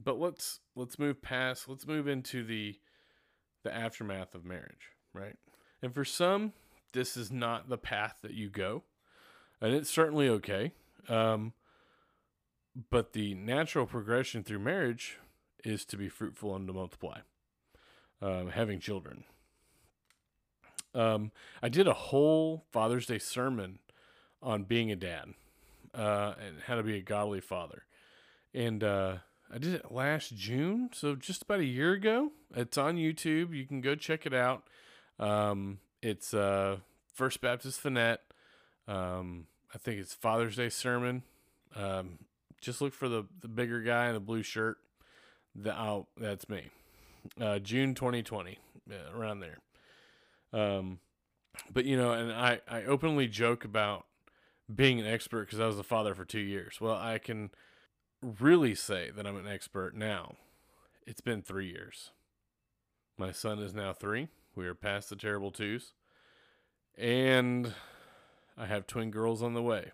But 0.03 0.19
let's 0.19 0.61
let's 0.75 0.99
move 0.99 1.23
past. 1.23 1.69
Let's 1.69 1.87
move 1.87 2.09
into 2.09 2.45
the 2.45 2.79
the 3.65 3.75
aftermath 3.75 4.35
of 4.35 4.45
marriage, 4.45 4.93
right? 5.13 5.37
And 5.83 5.95
for 5.95 6.05
some, 6.05 6.53
this 6.93 7.17
is 7.17 7.31
not 7.31 7.69
the 7.69 7.79
path 7.79 8.19
that 8.23 8.35
you 8.35 8.49
go, 8.49 8.83
and 9.61 9.75
it's 9.75 9.91
certainly 9.91 10.29
okay. 10.29 10.73
Um, 11.09 11.53
but 12.91 13.13
the 13.13 13.35
natural 13.35 13.87
progression 13.87 14.43
through 14.43 14.59
marriage 14.59 15.19
is 15.65 15.85
to 15.87 15.97
be 15.97 16.09
fruitful 16.09 16.55
and 16.55 16.67
to 16.67 16.73
multiply, 16.73 17.21
um, 18.21 18.51
having 18.51 18.81
children. 18.81 19.25
Um, 20.95 21.31
I 21.63 21.69
did 21.69 21.87
a 21.87 21.93
whole 21.93 22.65
Father's 22.73 23.07
Day 23.07 23.19
sermon 23.19 23.79
on 24.43 24.65
being 24.65 24.91
a 24.91 24.97
dad 24.97 25.35
uh, 25.95 26.35
and 26.45 26.61
how 26.67 26.77
to 26.77 26.83
be 26.83 26.97
a 26.97 27.03
godly 27.03 27.41
father. 27.41 27.85
And 28.55 28.83
uh, 28.83 29.17
I 29.53 29.59
did 29.59 29.75
it 29.75 29.93
last 29.93 30.35
June, 30.35 30.91
so 30.93 31.15
just 31.15 31.43
about 31.43 31.61
a 31.61 31.65
year 31.65 31.93
ago. 31.93 32.33
It's 32.55 32.79
on 32.79 32.97
YouTube. 32.97 33.55
You 33.55 33.67
can 33.67 33.81
go 33.81 33.95
check 33.95 34.27
it 34.27 34.33
out. 34.33 34.65
Um, 35.19 35.79
it's 36.07 36.33
uh, 36.33 36.77
First 37.13 37.41
Baptist 37.41 37.81
Fannett. 37.81 38.21
Um, 38.87 39.47
I 39.75 39.79
think 39.79 39.99
it's 39.99 40.15
Father's 40.15 40.57
Day 40.57 40.69
sermon. 40.69 41.25
Um, 41.75 42.21
just 42.61 42.81
look 42.81 42.95
for 42.95 43.09
the, 43.09 43.27
the 43.41 43.49
bigger 43.49 43.83
guy 43.83 44.07
in 44.07 44.15
the 44.15 44.21
blue 44.21 44.45
shirt. 44.45 44.79
The, 45.55 45.77
oh, 45.77 46.07
that's 46.17 46.49
me. 46.49 46.71
Uh, 47.41 47.59
June 47.59 47.95
2020, 47.95 48.59
yeah, 48.89 48.97
around 49.13 49.41
there. 49.41 49.59
Um, 50.53 51.01
but 51.73 51.85
you 51.85 51.97
know, 51.97 52.13
and 52.13 52.31
I, 52.31 52.61
I 52.69 52.85
openly 52.85 53.27
joke 53.27 53.65
about 53.65 54.07
being 54.73 55.01
an 55.01 55.07
expert 55.07 55.47
because 55.47 55.59
I 55.59 55.67
was 55.67 55.79
a 55.79 55.83
father 55.83 56.15
for 56.15 56.25
two 56.25 56.39
years. 56.39 56.81
Well, 56.81 56.95
I 56.95 57.19
can 57.19 57.51
really 58.23 58.77
say 58.77 59.11
that 59.11 59.27
I'm 59.27 59.37
an 59.37 59.49
expert 59.49 59.97
now. 59.97 60.37
It's 61.05 61.21
been 61.21 61.43
three 61.43 61.67
years. 61.67 62.11
My 63.19 63.33
son 63.33 63.59
is 63.59 63.75
now 63.75 63.93
three. 63.93 64.29
We 64.57 64.67
are 64.67 64.75
past 64.75 65.11
the 65.11 65.17
terrible 65.17 65.51
twos. 65.51 65.93
And 66.99 67.75
I 68.57 68.67
have 68.67 68.87
twin 68.87 69.11
girls 69.11 69.43
on 69.43 69.53
the 69.53 69.63
way. 69.63 69.93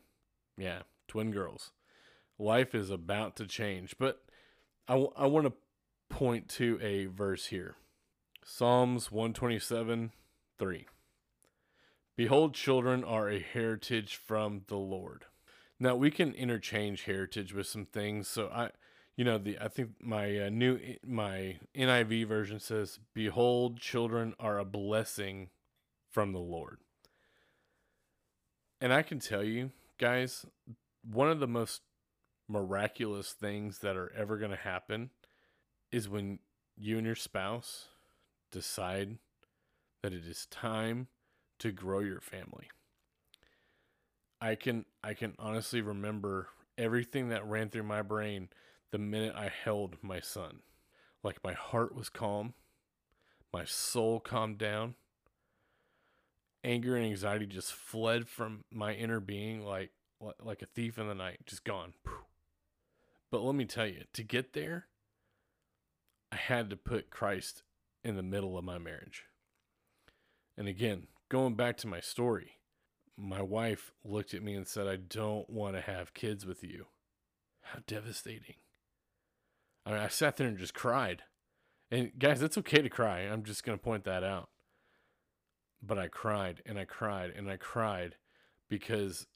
Yeah, 0.56 0.82
twin 1.08 1.32
girls. 1.32 1.72
Life 2.38 2.74
is 2.74 2.88
about 2.88 3.36
to 3.36 3.46
change. 3.46 3.96
But 3.98 4.22
I, 4.86 4.92
w- 4.92 5.12
I 5.16 5.26
want 5.26 5.46
to 5.46 5.52
point 6.08 6.48
to 6.48 6.78
a 6.80 7.06
verse 7.06 7.46
here 7.46 7.74
Psalms 8.44 9.10
127 9.10 10.12
3. 10.58 10.86
Behold, 12.14 12.54
children 12.54 13.02
are 13.02 13.28
a 13.28 13.40
heritage 13.40 14.16
from 14.16 14.62
the 14.68 14.76
Lord. 14.76 15.24
Now 15.80 15.96
we 15.96 16.10
can 16.10 16.32
interchange 16.34 17.04
heritage 17.04 17.52
with 17.52 17.66
some 17.66 17.86
things. 17.86 18.28
So 18.28 18.48
I, 18.54 18.70
you 19.16 19.24
know, 19.24 19.38
the 19.38 19.58
I 19.58 19.68
think 19.68 19.90
my 20.00 20.46
uh, 20.46 20.48
new 20.48 20.78
my 21.04 21.58
NIV 21.76 22.26
version 22.26 22.60
says, 22.60 22.98
"Behold, 23.14 23.80
children 23.80 24.34
are 24.40 24.58
a 24.58 24.64
blessing 24.64 25.50
from 26.10 26.32
the 26.32 26.40
Lord." 26.40 26.78
And 28.80 28.92
I 28.92 29.02
can 29.02 29.20
tell 29.20 29.44
you, 29.44 29.70
guys, 29.98 30.44
one 31.08 31.30
of 31.30 31.40
the 31.40 31.46
most 31.46 31.82
miraculous 32.48 33.32
things 33.32 33.78
that 33.78 33.96
are 33.96 34.12
ever 34.16 34.36
going 34.38 34.50
to 34.50 34.56
happen 34.56 35.10
is 35.90 36.08
when 36.08 36.38
you 36.76 36.96
and 36.96 37.06
your 37.06 37.14
spouse 37.14 37.88
decide 38.50 39.18
that 40.02 40.12
it 40.12 40.26
is 40.26 40.46
time 40.46 41.06
to 41.58 41.70
grow 41.70 42.00
your 42.00 42.20
family. 42.20 42.68
I 44.40 44.56
can 44.56 44.84
I 45.04 45.14
can 45.14 45.34
honestly 45.38 45.80
remember 45.80 46.48
everything 46.76 47.28
that 47.28 47.46
ran 47.46 47.68
through 47.68 47.84
my 47.84 48.02
brain 48.02 48.48
the 48.92 48.98
minute 48.98 49.34
I 49.36 49.48
held 49.48 49.96
my 50.02 50.20
son. 50.20 50.60
Like 51.24 51.42
my 51.42 51.54
heart 51.54 51.94
was 51.94 52.08
calm, 52.08 52.54
my 53.52 53.64
soul 53.64 54.20
calmed 54.20 54.58
down. 54.58 54.94
Anger 56.64 56.94
and 56.94 57.04
anxiety 57.04 57.46
just 57.46 57.72
fled 57.72 58.28
from 58.28 58.64
my 58.70 58.94
inner 58.94 59.18
being 59.18 59.64
like 59.64 59.90
like 60.40 60.62
a 60.62 60.66
thief 60.66 60.98
in 60.98 61.08
the 61.08 61.14
night, 61.14 61.40
just 61.46 61.64
gone. 61.64 61.94
But 63.32 63.42
let 63.42 63.56
me 63.56 63.64
tell 63.64 63.86
you, 63.86 64.04
to 64.12 64.22
get 64.22 64.52
there, 64.52 64.86
I 66.30 66.36
had 66.36 66.70
to 66.70 66.76
put 66.76 67.10
Christ 67.10 67.64
in 68.04 68.14
the 68.14 68.22
middle 68.22 68.56
of 68.56 68.64
my 68.64 68.78
marriage. 68.78 69.24
And 70.56 70.68
again, 70.68 71.08
going 71.28 71.54
back 71.54 71.76
to 71.78 71.88
my 71.88 72.00
story, 72.00 72.58
my 73.16 73.42
wife 73.42 73.92
looked 74.04 74.34
at 74.34 74.42
me 74.42 74.54
and 74.54 74.66
said, 74.66 74.86
I 74.86 74.96
don't 74.96 75.48
want 75.50 75.74
to 75.74 75.80
have 75.80 76.14
kids 76.14 76.46
with 76.46 76.62
you. 76.62 76.86
How 77.62 77.80
devastating. 77.86 78.56
I 79.84 79.90
mean, 79.90 80.00
I 80.00 80.08
sat 80.08 80.36
there 80.36 80.46
and 80.46 80.58
just 80.58 80.74
cried. 80.74 81.22
And 81.90 82.12
guys, 82.18 82.42
it's 82.42 82.58
okay 82.58 82.80
to 82.80 82.88
cry. 82.88 83.20
I'm 83.20 83.42
just 83.42 83.64
going 83.64 83.78
to 83.78 83.82
point 83.82 84.04
that 84.04 84.24
out. 84.24 84.48
But 85.82 85.98
I 85.98 86.08
cried 86.08 86.62
and 86.64 86.78
I 86.78 86.84
cried 86.84 87.32
and 87.36 87.50
I 87.50 87.56
cried 87.56 88.16
because 88.68 89.26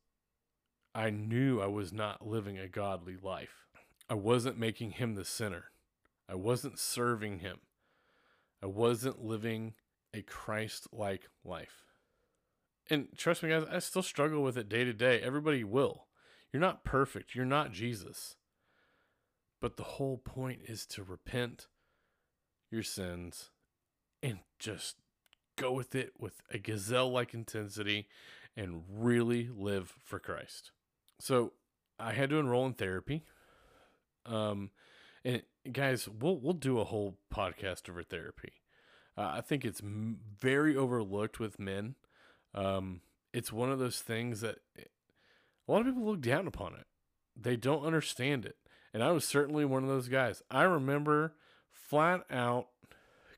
I 0.95 1.11
knew 1.11 1.61
I 1.61 1.67
was 1.67 1.93
not 1.93 2.27
living 2.27 2.59
a 2.59 2.69
godly 2.69 3.17
life. 3.21 3.67
I 4.09 4.15
wasn't 4.15 4.59
making 4.59 4.93
him 4.93 5.15
the 5.15 5.25
sinner. 5.25 5.67
I 6.29 6.37
wasn't 6.37 6.79
serving 6.79 7.41
him. 7.41 7.59
I 8.63 8.67
wasn't 8.67 9.25
living 9.25 9.75
a 10.15 10.23
Christ 10.23 10.87
like 10.93 11.29
life 11.45 11.87
and 12.89 13.09
trust 13.17 13.43
me, 13.43 13.51
guys, 13.51 13.65
I 13.71 13.79
still 13.81 14.03
struggle 14.03 14.43
with 14.43 14.57
it 14.57 14.69
day 14.69 14.85
to 14.85 14.93
day. 14.93 15.21
Everybody 15.21 15.65
will. 15.65 16.07
You're 16.53 16.61
not 16.61 16.85
perfect. 16.85 17.35
You're 17.35 17.45
not 17.45 17.73
Jesus. 17.73 18.37
But 19.61 19.77
the 19.77 19.83
whole 19.83 20.19
point 20.19 20.61
is 20.67 20.87
to 20.87 21.03
repent 21.03 21.67
your 22.71 22.83
sins 22.83 23.51
and 24.23 24.41
just 24.59 24.97
go 25.57 25.73
with 25.73 25.95
it 25.95 26.13
with 26.19 26.43
a 26.51 26.59
gazelle 26.59 27.11
like 27.11 27.33
intensity 27.33 28.09
and 28.57 28.83
really 28.91 29.49
live 29.55 29.95
for 30.05 30.19
Christ. 30.19 30.73
So 31.19 31.53
I 31.99 32.13
had 32.13 32.31
to 32.31 32.39
enroll 32.39 32.67
in 32.67 32.75
therapy. 32.75 33.25
Um, 34.27 34.71
and 35.25 35.43
guys, 35.73 36.09
we'll 36.09 36.39
we'll 36.39 36.53
do 36.53 36.79
a 36.79 36.85
whole 36.85 37.19
podcast 37.33 37.89
over 37.89 38.03
therapy. 38.03 38.53
Uh, 39.17 39.33
I 39.35 39.41
think 39.41 39.65
it's 39.65 39.81
m- 39.81 40.19
very 40.39 40.77
overlooked 40.77 41.41
with 41.41 41.59
men. 41.59 41.95
Um, 42.55 43.01
it's 43.33 43.53
one 43.53 43.71
of 43.71 43.79
those 43.79 44.01
things 44.01 44.41
that 44.41 44.59
a 44.79 45.73
lot 45.73 45.81
of 45.81 45.87
people 45.87 46.05
look 46.05 46.21
down 46.21 46.47
upon 46.47 46.75
it. 46.75 46.87
They 47.35 47.57
don't 47.57 47.85
understand 47.85 48.45
it. 48.45 48.57
And 48.97 49.05
I 49.05 49.13
was 49.13 49.27
certainly 49.27 49.67
one 49.67 49.83
of 49.83 49.91
those 49.91 50.09
guys. 50.09 50.43
I 50.51 50.63
remember 50.63 51.35
flat 51.71 52.25
out 52.31 52.69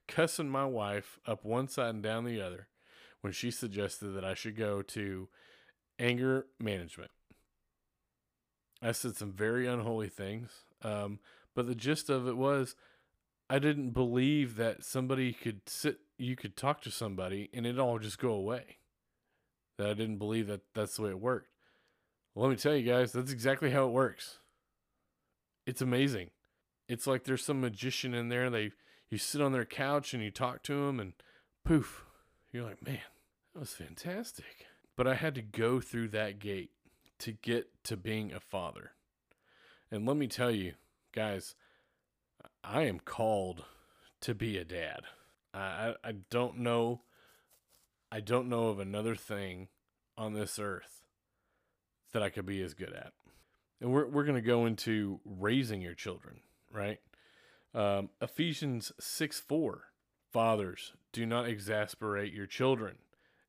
cussing 0.07 0.49
my 0.49 0.65
wife 0.65 1.19
up 1.27 1.45
one 1.45 1.67
side 1.67 1.95
and 1.95 2.01
down 2.01 2.23
the 2.23 2.41
other 2.41 2.69
when 3.23 3.33
she 3.33 3.51
suggested 3.51 4.11
that 4.11 4.25
I 4.25 4.35
should 4.35 4.57
go 4.57 4.83
to 4.83 5.29
anger 5.99 6.47
management. 6.61 7.11
I 8.81 8.93
said 8.93 9.17
some 9.17 9.33
very 9.33 9.67
unholy 9.67 10.09
things. 10.09 10.53
Um, 10.83 11.19
but 11.57 11.67
the 11.67 11.75
gist 11.75 12.09
of 12.09 12.29
it 12.29 12.37
was 12.37 12.77
I 13.51 13.59
didn't 13.59 13.91
believe 13.91 14.55
that 14.59 14.85
somebody 14.85 15.33
could 15.33 15.69
sit, 15.69 15.99
you 16.19 16.37
could 16.37 16.57
talk 16.57 16.83
to 16.83 16.93
somebody 16.93 17.51
and 17.53 17.67
it 17.67 17.81
all 17.81 17.99
just 17.99 18.21
go 18.21 18.31
away. 18.31 18.77
That 19.77 19.89
I 19.89 19.95
didn't 19.95 20.19
believe 20.19 20.47
that 20.47 20.61
that's 20.73 20.95
the 20.95 21.03
way 21.03 21.11
it 21.11 21.21
worked. 21.21 21.51
Well, 22.37 22.47
let 22.47 22.53
me 22.53 22.63
tell 22.63 22.77
you 22.77 22.89
guys, 22.89 23.11
that's 23.11 23.33
exactly 23.33 23.73
how 23.73 23.87
it 23.87 23.93
works. 23.93 24.39
It's 25.69 25.83
amazing. 25.83 26.31
It's 26.89 27.07
like 27.07 27.25
there's 27.25 27.45
some 27.45 27.61
magician 27.61 28.15
in 28.15 28.31
there. 28.31 28.49
They 28.49 28.71
you 29.11 29.19
sit 29.19 29.43
on 29.43 29.53
their 29.53 29.67
couch 29.67 30.15
and 30.15 30.23
you 30.23 30.31
talk 30.31 30.63
to 30.63 30.87
them, 30.87 30.99
and 30.99 31.13
poof, 31.63 32.07
you're 32.51 32.65
like, 32.65 32.83
man, 32.83 33.01
that 33.53 33.61
was 33.61 33.75
fantastic. 33.75 34.67
But 34.97 35.07
I 35.07 35.15
had 35.15 35.35
to 35.35 35.43
go 35.43 35.79
through 35.79 36.09
that 36.09 36.39
gate 36.39 36.71
to 37.19 37.33
get 37.33 37.85
to 37.85 37.99
being 37.99 38.33
a 38.33 38.41
father. 38.41 38.93
And 39.91 40.07
let 40.07 40.17
me 40.17 40.27
tell 40.27 40.51
you, 40.51 40.73
guys, 41.15 41.55
I 42.65 42.85
am 42.85 42.99
called 42.99 43.67
to 44.23 44.35
be 44.35 44.57
a 44.57 44.65
dad. 44.65 45.03
I, 45.53 45.97
I, 46.03 46.13
don't 46.31 46.61
know 46.61 47.03
I 48.11 48.21
don't 48.21 48.49
know 48.49 48.69
of 48.69 48.79
another 48.79 49.17
thing 49.17 49.69
on 50.17 50.33
this 50.33 50.59
earth 50.59 51.03
that 52.15 52.23
I 52.23 52.31
could 52.31 52.47
be 52.47 52.63
as 52.63 52.73
good 52.73 52.95
at. 52.95 53.13
And 53.81 53.93
we're 53.93 54.09
we're 54.09 54.25
gonna 54.25 54.41
go 54.41 54.67
into 54.67 55.21
raising 55.25 55.81
your 55.81 55.95
children, 55.95 56.41
right? 56.73 56.99
Um, 57.75 58.11
Ephesians 58.21 58.93
six 58.99 59.39
four. 59.41 59.85
Fathers, 60.31 60.93
do 61.13 61.25
not 61.25 61.49
exasperate 61.49 62.35
your 62.35 62.47
children. 62.47 62.97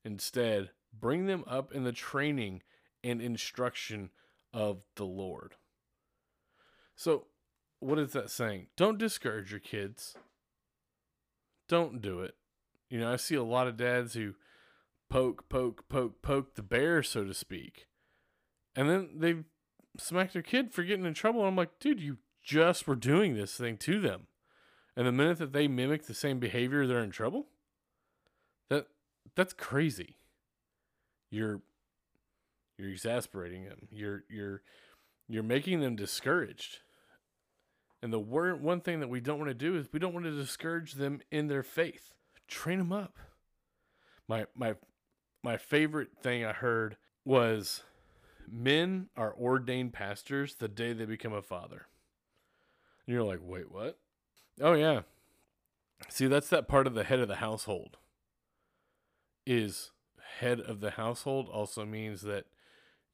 Instead, 0.05 0.69
bring 0.97 1.25
them 1.25 1.43
up 1.45 1.73
in 1.73 1.83
the 1.83 1.91
training 1.91 2.61
and 3.03 3.21
instruction 3.21 4.11
of 4.53 4.83
the 4.95 5.05
Lord. 5.05 5.55
So, 6.95 7.27
what 7.79 7.99
is 7.99 8.13
that 8.13 8.29
saying? 8.29 8.67
Don't 8.77 8.97
discourage 8.97 9.51
your 9.51 9.59
kids. 9.59 10.15
Don't 11.67 12.01
do 12.01 12.21
it. 12.21 12.35
You 12.89 12.99
know, 12.99 13.11
I 13.11 13.17
see 13.17 13.35
a 13.35 13.43
lot 13.43 13.67
of 13.67 13.77
dads 13.77 14.13
who 14.13 14.35
poke, 15.09 15.49
poke, 15.49 15.87
poke, 15.89 16.21
poke 16.21 16.55
the 16.55 16.63
bear, 16.63 17.03
so 17.03 17.25
to 17.25 17.33
speak. 17.33 17.87
And 18.75 18.89
then 18.89 19.09
they 19.17 19.35
smack 19.99 20.33
their 20.33 20.41
kid 20.41 20.73
for 20.73 20.83
getting 20.83 21.05
in 21.05 21.13
trouble. 21.13 21.45
I'm 21.45 21.55
like, 21.55 21.79
dude, 21.79 22.01
you 22.01 22.17
just 22.43 22.87
were 22.87 22.95
doing 22.95 23.35
this 23.35 23.55
thing 23.55 23.77
to 23.77 23.99
them. 23.99 24.27
And 24.95 25.07
the 25.07 25.11
minute 25.11 25.37
that 25.37 25.53
they 25.53 25.67
mimic 25.67 26.05
the 26.05 26.13
same 26.13 26.39
behavior, 26.39 26.85
they're 26.85 27.03
in 27.03 27.11
trouble. 27.11 27.47
That 28.69 28.87
that's 29.35 29.53
crazy. 29.53 30.17
You're 31.29 31.61
you're 32.77 32.89
exasperating 32.89 33.65
them. 33.65 33.87
You're 33.91 34.23
you're 34.29 34.61
you're 35.27 35.43
making 35.43 35.81
them 35.81 35.95
discouraged. 35.95 36.79
And 38.01 38.13
the 38.13 38.19
word, 38.19 38.61
one 38.61 38.81
thing 38.81 39.01
that 39.01 39.09
we 39.09 39.19
don't 39.19 39.37
want 39.37 39.49
to 39.49 39.53
do 39.53 39.75
is 39.75 39.87
we 39.91 39.99
don't 39.99 40.13
want 40.13 40.25
to 40.25 40.35
discourage 40.35 40.93
them 40.93 41.21
in 41.31 41.47
their 41.47 41.63
faith. 41.63 42.13
Train 42.47 42.79
them 42.79 42.91
up. 42.91 43.17
My 44.27 44.45
my 44.55 44.75
my 45.43 45.57
favorite 45.57 46.17
thing 46.21 46.43
I 46.43 46.53
heard 46.53 46.97
was 47.25 47.83
men 48.51 49.09
are 49.15 49.33
ordained 49.33 49.93
pastors 49.93 50.55
the 50.55 50.67
day 50.67 50.93
they 50.93 51.05
become 51.05 51.33
a 51.33 51.41
father. 51.41 51.87
And 53.05 53.13
you're 53.13 53.23
like, 53.23 53.39
wait, 53.41 53.71
what? 53.71 53.97
Oh, 54.61 54.73
yeah. 54.73 55.01
See, 56.09 56.27
that's 56.27 56.49
that 56.49 56.67
part 56.67 56.87
of 56.87 56.93
the 56.93 57.03
head 57.03 57.19
of 57.19 57.27
the 57.27 57.35
household. 57.35 57.97
Is 59.45 59.91
head 60.39 60.59
of 60.59 60.79
the 60.79 60.91
household 60.91 61.49
also 61.51 61.85
means 61.85 62.21
that 62.21 62.45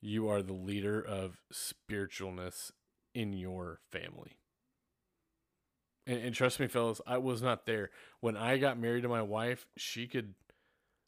you 0.02 0.28
are 0.28 0.42
the 0.42 0.54
leader 0.54 1.02
of 1.02 1.38
spiritualness 1.52 2.72
in 3.14 3.34
your 3.34 3.80
family. 3.92 4.38
And, 6.06 6.20
and 6.20 6.36
trust 6.36 6.60
me, 6.60 6.68
fellas, 6.68 7.02
I 7.08 7.18
was 7.18 7.42
not 7.42 7.66
there. 7.66 7.90
When 8.20 8.36
I 8.38 8.58
got 8.58 8.80
married 8.80 9.04
to 9.04 9.10
my 9.10 9.22
wife, 9.22 9.66
she 9.78 10.08
could 10.08 10.36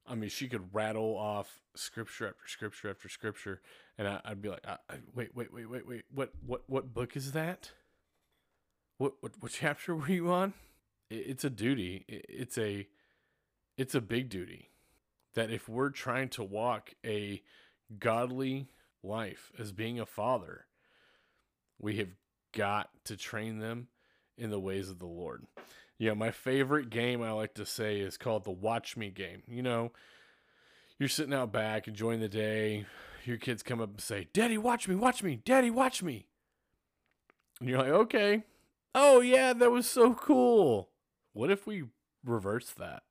I 0.08 0.16
mean, 0.16 0.30
she 0.30 0.48
could 0.48 0.74
rattle 0.74 1.18
off 1.18 1.62
scripture 1.76 2.28
after 2.28 2.48
scripture 2.48 2.90
after 2.90 3.10
scripture, 3.10 3.62
and 3.98 4.08
I, 4.08 4.22
would 4.30 4.42
be 4.42 4.50
like, 4.50 4.66
I, 4.66 4.78
I, 4.90 4.96
"Wait, 5.14 5.36
wait, 5.36 5.54
wait, 5.54 5.70
wait, 5.70 5.88
wait! 5.88 6.04
What, 6.14 6.32
what, 6.46 6.64
what 6.68 6.94
book 6.94 7.18
is 7.18 7.34
that? 7.34 7.72
What, 8.98 9.14
what, 9.22 9.34
what 9.40 9.52
chapter 9.52 9.96
were 9.96 10.10
you 10.10 10.32
on?" 10.32 10.54
It, 11.10 11.26
it's 11.28 11.44
a 11.44 11.50
duty. 11.50 12.06
It, 12.08 12.26
it's 12.30 12.58
a, 12.58 12.88
it's 13.78 13.96
a 13.96 14.02
big 14.02 14.30
duty. 14.30 14.70
That 15.36 15.52
if 15.52 15.68
we're 15.68 15.90
trying 15.90 16.30
to 16.30 16.44
walk 16.44 16.94
a 17.06 17.44
godly 18.00 18.70
life 19.04 19.52
as 19.60 19.72
being 19.72 20.00
a 20.00 20.06
father, 20.06 20.66
we 21.80 21.98
have 21.98 22.10
got 22.54 22.90
to 23.06 23.16
train 23.16 23.60
them 23.60 23.88
in 24.38 24.50
the 24.50 24.60
ways 24.60 24.90
of 24.90 25.00
the 25.00 25.06
Lord. 25.06 25.46
Yeah, 26.00 26.14
my 26.14 26.30
favorite 26.30 26.90
game 26.90 27.24
I 27.24 27.32
like 27.32 27.56
to 27.56 27.66
say 27.66 28.00
is 28.00 28.18
called 28.18 28.44
the 28.44 28.52
Watch 28.52 28.96
Me 28.96 29.10
game. 29.10 29.42
You 29.48 29.64
know, 29.64 29.92
you're 31.00 31.10
sitting 31.10 31.34
out 31.34 31.52
back 31.52 31.88
enjoying 31.88 32.20
the 32.20 32.30
day. 32.30 32.86
Your 33.26 33.38
kids 33.38 33.64
come 33.64 33.82
up 33.82 33.90
and 33.90 34.02
say, 34.02 34.28
Daddy, 34.32 34.58
watch 34.58 34.88
me, 34.88 34.96
watch 34.96 35.24
me, 35.24 35.42
Daddy, 35.44 35.72
watch 35.72 36.04
me. 36.04 36.28
And 37.60 37.68
you're 37.68 37.80
like, 37.80 37.90
okay. 37.90 38.44
Oh, 38.94 39.22
yeah, 39.22 39.54
that 39.54 39.72
was 39.72 39.88
so 39.90 40.14
cool. 40.14 40.90
What 41.34 41.52
if 41.52 41.66
we 41.66 41.86
reverse 42.24 42.72
that? 42.78 43.04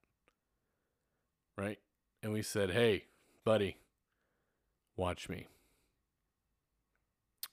Right? 1.59 1.79
And 2.22 2.33
we 2.33 2.42
said, 2.42 2.70
hey, 2.70 3.05
buddy, 3.44 3.79
watch 4.96 5.29
me. 5.29 5.49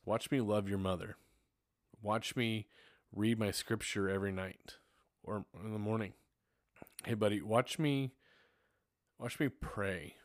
Watch 0.05 0.29
me 0.29 0.41
love 0.41 0.69
your 0.69 0.77
mother. 0.77 1.17
Watch 2.01 2.35
me 2.35 2.67
read 3.11 3.39
my 3.39 3.51
scripture 3.51 4.09
every 4.09 4.31
night 4.31 4.77
or 5.23 5.45
in 5.63 5.73
the 5.73 5.79
morning. 5.79 6.13
Hey 7.05 7.13
buddy, 7.13 7.41
watch 7.41 7.79
me 7.79 8.11
watch 9.19 9.39
me 9.39 9.49
pray. 9.49 10.15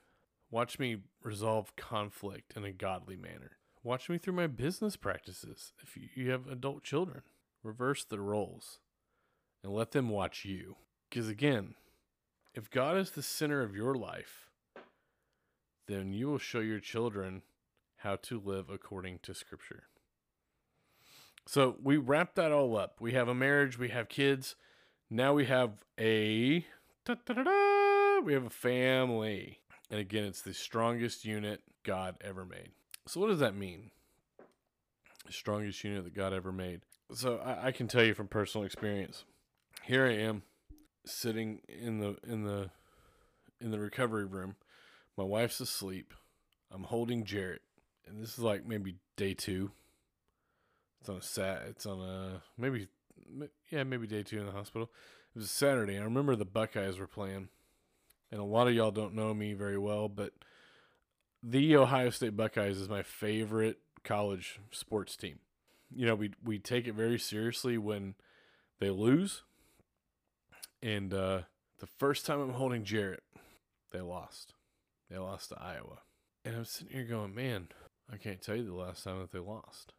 Watch 0.50 0.78
me 0.78 0.98
resolve 1.22 1.76
conflict 1.76 2.54
in 2.56 2.64
a 2.64 2.72
godly 2.72 3.16
manner. 3.16 3.58
Watch 3.82 4.08
me 4.08 4.18
through 4.18 4.34
my 4.34 4.46
business 4.46 4.96
practices. 4.96 5.72
If 5.82 5.96
you 6.16 6.30
have 6.30 6.46
adult 6.46 6.82
children, 6.82 7.22
reverse 7.62 8.04
the 8.04 8.20
roles 8.20 8.80
and 9.62 9.72
let 9.72 9.92
them 9.92 10.08
watch 10.08 10.44
you. 10.44 10.76
Because 11.08 11.28
again, 11.28 11.74
if 12.54 12.70
God 12.70 12.96
is 12.96 13.10
the 13.10 13.22
center 13.22 13.62
of 13.62 13.76
your 13.76 13.94
life, 13.94 14.48
then 15.86 16.12
you 16.12 16.28
will 16.28 16.38
show 16.38 16.60
your 16.60 16.80
children 16.80 17.42
how 17.98 18.16
to 18.16 18.40
live 18.40 18.70
according 18.70 19.18
to 19.22 19.34
Scripture. 19.34 19.84
So 21.46 21.76
we 21.82 21.96
wrap 21.96 22.34
that 22.34 22.52
all 22.52 22.76
up. 22.76 23.00
We 23.00 23.12
have 23.12 23.28
a 23.28 23.34
marriage, 23.34 23.78
we 23.78 23.88
have 23.88 24.08
kids, 24.08 24.54
now 25.10 25.34
we 25.34 25.46
have 25.46 25.72
a 25.98 26.64
we 28.24 28.32
have 28.32 28.44
a 28.44 28.50
family. 28.50 29.60
And 29.90 30.00
again, 30.00 30.24
it's 30.24 30.42
the 30.42 30.52
strongest 30.52 31.24
unit 31.24 31.62
God 31.82 32.16
ever 32.20 32.44
made. 32.44 32.70
So 33.06 33.20
what 33.20 33.28
does 33.28 33.38
that 33.38 33.56
mean? 33.56 33.90
The 35.26 35.32
strongest 35.32 35.82
unit 35.82 36.04
that 36.04 36.14
God 36.14 36.32
ever 36.32 36.52
made. 36.52 36.82
So 37.12 37.38
I, 37.38 37.68
I 37.68 37.72
can 37.72 37.88
tell 37.88 38.04
you 38.04 38.12
from 38.12 38.28
personal 38.28 38.66
experience. 38.66 39.24
Here 39.84 40.06
I 40.06 40.12
am 40.12 40.42
sitting 41.06 41.60
in 41.68 42.00
the 42.00 42.16
in 42.26 42.44
the 42.44 42.70
in 43.60 43.70
the 43.70 43.78
recovery 43.78 44.26
room. 44.26 44.56
My 45.16 45.24
wife's 45.24 45.60
asleep. 45.60 46.12
I'm 46.70 46.84
holding 46.84 47.24
Jarrett. 47.24 47.62
And 48.06 48.22
this 48.22 48.34
is 48.34 48.40
like 48.40 48.66
maybe 48.66 48.96
day 49.16 49.32
two. 49.34 49.70
It's 51.00 51.08
on 51.08 51.16
a 51.16 51.22
sat 51.22 51.62
it's 51.68 51.86
on 51.86 52.00
a 52.00 52.42
maybe 52.58 52.88
yeah, 53.70 53.84
maybe 53.84 54.06
day 54.06 54.22
two 54.22 54.38
in 54.38 54.46
the 54.46 54.52
hospital. 54.52 54.90
It 55.34 55.40
was 55.40 55.50
Saturday. 55.50 55.98
I 55.98 56.02
remember 56.02 56.36
the 56.36 56.44
Buckeyes 56.44 56.98
were 56.98 57.06
playing, 57.06 57.48
and 58.30 58.40
a 58.40 58.44
lot 58.44 58.68
of 58.68 58.74
y'all 58.74 58.90
don't 58.90 59.14
know 59.14 59.34
me 59.34 59.52
very 59.52 59.78
well, 59.78 60.08
but 60.08 60.32
the 61.42 61.76
Ohio 61.76 62.10
State 62.10 62.36
Buckeyes 62.36 62.78
is 62.78 62.88
my 62.88 63.02
favorite 63.02 63.78
college 64.04 64.60
sports 64.70 65.16
team. 65.16 65.38
You 65.94 66.06
know, 66.06 66.14
we 66.14 66.32
we 66.44 66.58
take 66.58 66.86
it 66.86 66.94
very 66.94 67.18
seriously 67.18 67.78
when 67.78 68.14
they 68.80 68.90
lose. 68.90 69.42
And 70.82 71.12
uh, 71.12 71.42
the 71.80 71.86
first 71.86 72.26
time 72.26 72.40
I'm 72.40 72.52
holding 72.52 72.84
Jarrett, 72.84 73.22
they 73.92 74.00
lost. 74.00 74.54
They 75.10 75.18
lost 75.18 75.48
to 75.50 75.60
Iowa. 75.60 76.00
And 76.44 76.56
I'm 76.56 76.64
sitting 76.64 76.92
here 76.92 77.04
going, 77.04 77.34
man, 77.34 77.68
I 78.12 78.16
can't 78.16 78.40
tell 78.40 78.56
you 78.56 78.64
the 78.64 78.74
last 78.74 79.04
time 79.04 79.18
that 79.20 79.32
they 79.32 79.38
lost. 79.38 79.92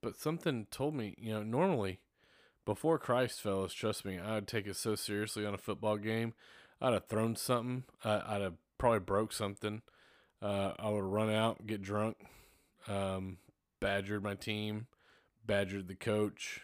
But 0.00 0.16
something 0.16 0.66
told 0.70 0.94
me, 0.94 1.14
you 1.18 1.32
know, 1.32 1.42
normally 1.42 2.00
before 2.68 2.98
Christ, 2.98 3.40
fellas, 3.40 3.72
trust 3.72 4.04
me, 4.04 4.18
I 4.18 4.34
would 4.34 4.46
take 4.46 4.66
it 4.66 4.76
so 4.76 4.94
seriously 4.94 5.46
on 5.46 5.54
a 5.54 5.58
football 5.58 5.96
game. 5.96 6.34
I'd 6.82 6.92
have 6.92 7.06
thrown 7.06 7.34
something. 7.34 7.84
I'd 8.04 8.42
have 8.42 8.56
probably 8.76 8.98
broke 8.98 9.32
something. 9.32 9.80
Uh, 10.42 10.72
I 10.78 10.90
would 10.90 11.02
run 11.02 11.30
out, 11.30 11.66
get 11.66 11.80
drunk, 11.80 12.18
um, 12.86 13.38
badgered 13.80 14.22
my 14.22 14.34
team, 14.34 14.86
badgered 15.46 15.88
the 15.88 15.94
coach. 15.94 16.60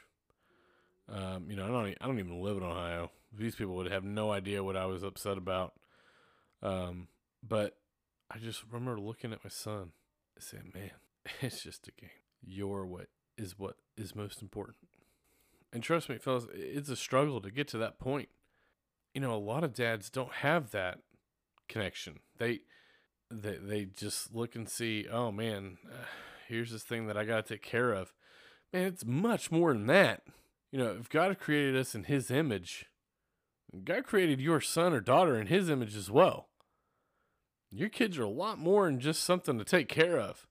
Um, 1.11 1.47
you 1.49 1.57
know, 1.57 1.65
I 1.65 1.69
don't, 1.69 1.97
I 2.03 2.07
don't 2.07 2.19
even 2.19 2.43
live 2.43 2.59
in 2.59 2.65
Ohio. 2.65 3.11
These 3.33 3.55
people 3.55 3.75
would 3.77 3.91
have 3.91 4.05
no 4.05 4.31
idea 4.31 4.63
what 4.63 4.77
I 4.77 4.85
was 4.85 5.03
upset 5.03 5.39
about. 5.39 5.73
Um, 6.63 7.09
but 7.43 7.79
I 8.31 8.37
just 8.37 8.63
remember 8.71 9.01
looking 9.01 9.33
at 9.33 9.43
my 9.43 9.49
son 9.49 9.93
and 10.35 10.45
saying, 10.45 10.71
man, 10.75 10.91
it's 11.41 11.63
just 11.63 11.89
a 11.89 11.93
game. 11.99 12.11
You're 12.47 12.85
what 12.85 13.07
is 13.39 13.59
what 13.59 13.77
is 13.97 14.15
most 14.15 14.43
important. 14.43 14.77
And 15.75 15.83
trust 15.83 16.09
me, 16.09 16.19
fellas, 16.19 16.47
it's 16.55 16.89
a 16.89 16.95
struggle 16.95 17.41
to 17.41 17.51
get 17.51 17.67
to 17.69 17.79
that 17.79 17.99
point. 17.99 18.29
You 19.13 19.21
know, 19.21 19.35
a 19.35 19.37
lot 19.37 19.65
of 19.65 19.75
dads 19.75 20.09
don't 20.09 20.33
have 20.35 20.71
that 20.71 21.01
connection. 21.69 22.21
They 22.39 22.61
they 23.29 23.57
they 23.57 23.85
just 23.85 24.33
look 24.33 24.55
and 24.55 24.69
see, 24.69 25.07
oh 25.11 25.33
man, 25.33 25.79
here's 26.49 26.71
this 26.71 26.85
thing 26.85 27.09
that 27.09 27.17
I 27.17 27.25
got 27.25 27.45
to 27.45 27.55
take 27.55 27.63
care 27.63 27.93
of. 27.93 28.15
Man, 28.73 28.87
it's 28.87 29.05
much 29.05 29.51
more 29.51 29.73
than 29.73 29.87
that. 29.87 30.23
You 30.71 30.79
know, 30.79 30.97
if 30.99 31.09
God 31.09 31.39
created 31.41 31.77
us 31.77 31.95
in 31.95 32.05
His 32.05 32.31
image, 32.31 32.87
God 33.85 34.05
created 34.05 34.41
your 34.41 34.61
son 34.61 34.93
or 34.93 35.01
daughter 35.01 35.41
in 35.41 35.49
His 35.49 35.69
image 35.69 35.97
as 35.97 36.09
well. 36.09 36.49
Your 37.73 37.89
kids 37.89 38.17
are 38.17 38.25
a 38.25 38.29
lot 38.29 38.59
more 38.59 38.87
than 38.87 39.01
just 39.01 39.25
something 39.25 39.59
to 39.59 39.65
take 39.65 39.89
care 39.89 40.21
of. 40.21 40.47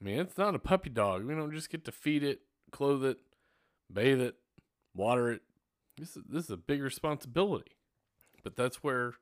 I 0.00 0.04
mean, 0.04 0.18
it's 0.18 0.38
not 0.38 0.56
a 0.56 0.60
puppy 0.60 0.90
dog. 0.90 1.24
We 1.24 1.34
don't 1.34 1.52
just 1.52 1.70
get 1.70 1.84
to 1.84 1.92
feed 1.92 2.24
it, 2.24 2.40
clothe 2.72 3.04
it, 3.04 3.18
bathe 3.92 4.20
it, 4.20 4.34
water 4.98 5.30
it. 5.30 5.42
This 5.96 6.16
is, 6.16 6.22
this 6.28 6.44
is 6.44 6.50
a 6.50 6.56
big 6.56 6.82
responsibility. 6.82 7.72
But 8.44 8.56
that's 8.56 8.82
where 8.82 9.14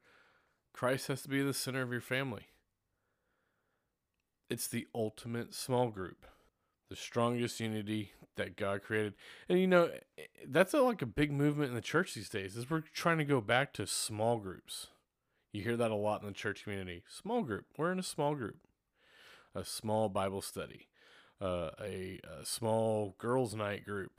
Christ 0.73 1.09
has 1.09 1.23
to 1.23 1.29
be 1.29 1.43
the 1.43 1.55
center 1.55 1.83
of 1.83 1.93
your 1.93 2.01
family. 2.01 2.49
It's 4.51 4.69
the 4.69 4.87
ultimate 4.95 5.55
small 5.55 5.89
group, 5.91 6.27
the 6.89 6.97
strongest 6.97 7.61
unity 7.61 8.13
that 8.37 8.57
God 8.57 8.83
created. 8.83 9.15
And 9.49 9.59
you 9.59 9.67
know, 9.67 9.91
that's 10.47 10.75
a, 10.75 10.83
like 10.83 11.03
a 11.03 11.07
big 11.07 11.33
movement 11.33 11.71
in 11.71 11.75
the 11.75 11.81
church 11.81 12.15
these 12.15 12.29
days. 12.29 12.57
Is 12.57 12.71
we're 12.71 12.81
trying 12.81 13.19
to 13.19 13.25
go 13.25 13.41
back 13.41 13.73
to 13.75 13.87
small 13.87 14.39
groups. 14.39 14.89
You 15.53 15.63
hear 15.63 15.77
that 15.77 15.91
a 15.91 15.97
lot 15.97 16.21
in 16.21 16.29
the 16.29 16.35
church 16.35 16.65
community. 16.65 17.03
Small 17.09 17.43
group. 17.43 17.65
We're 17.79 17.93
in 17.93 17.99
a 17.99 18.05
small 18.05 18.35
group. 18.35 18.59
A 19.55 19.65
small 19.65 20.09
Bible 20.09 20.43
study. 20.43 20.89
Uh, 21.41 21.71
a, 21.81 22.21
a 22.41 22.45
small 22.45 23.15
girls' 23.19 23.55
night 23.55 23.85
group. 23.85 24.13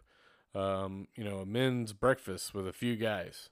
Um, 0.55 1.07
you 1.15 1.23
know, 1.23 1.39
a 1.39 1.45
men's 1.45 1.93
breakfast 1.93 2.53
with 2.53 2.67
a 2.67 2.73
few 2.73 2.95
guys. 2.95 3.49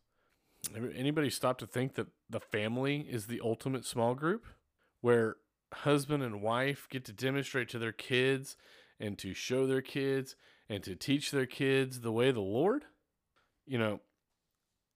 Anybody 0.76 1.30
stop 1.30 1.60
to 1.60 1.68
think 1.68 1.96
that 1.96 2.08
the 2.30 2.40
family 2.40 3.06
is 3.10 3.28
the 3.28 3.42
ultimate 3.44 3.86
small 3.86 4.16
group 4.16 4.46
where 5.02 5.36
husband 5.74 6.24
and 6.24 6.42
wife 6.42 6.88
get 6.90 7.06
to 7.06 7.14
demonstrate 7.14 7.70
to 7.70 7.80
their 7.80 7.92
kids 7.92 8.58
and 9.00 9.18
to 9.20 9.34
show 9.34 9.68
their 9.68 9.82
kids 9.82 10.36
and 10.70 10.84
to 10.84 10.96
teach 10.96 11.32
their 11.32 11.46
kids 11.46 12.00
the 12.00 12.12
way 12.12 12.30
of 12.30 12.36
the 12.36 12.42
Lord? 12.42 12.86
You 13.68 13.78
know, 13.78 14.00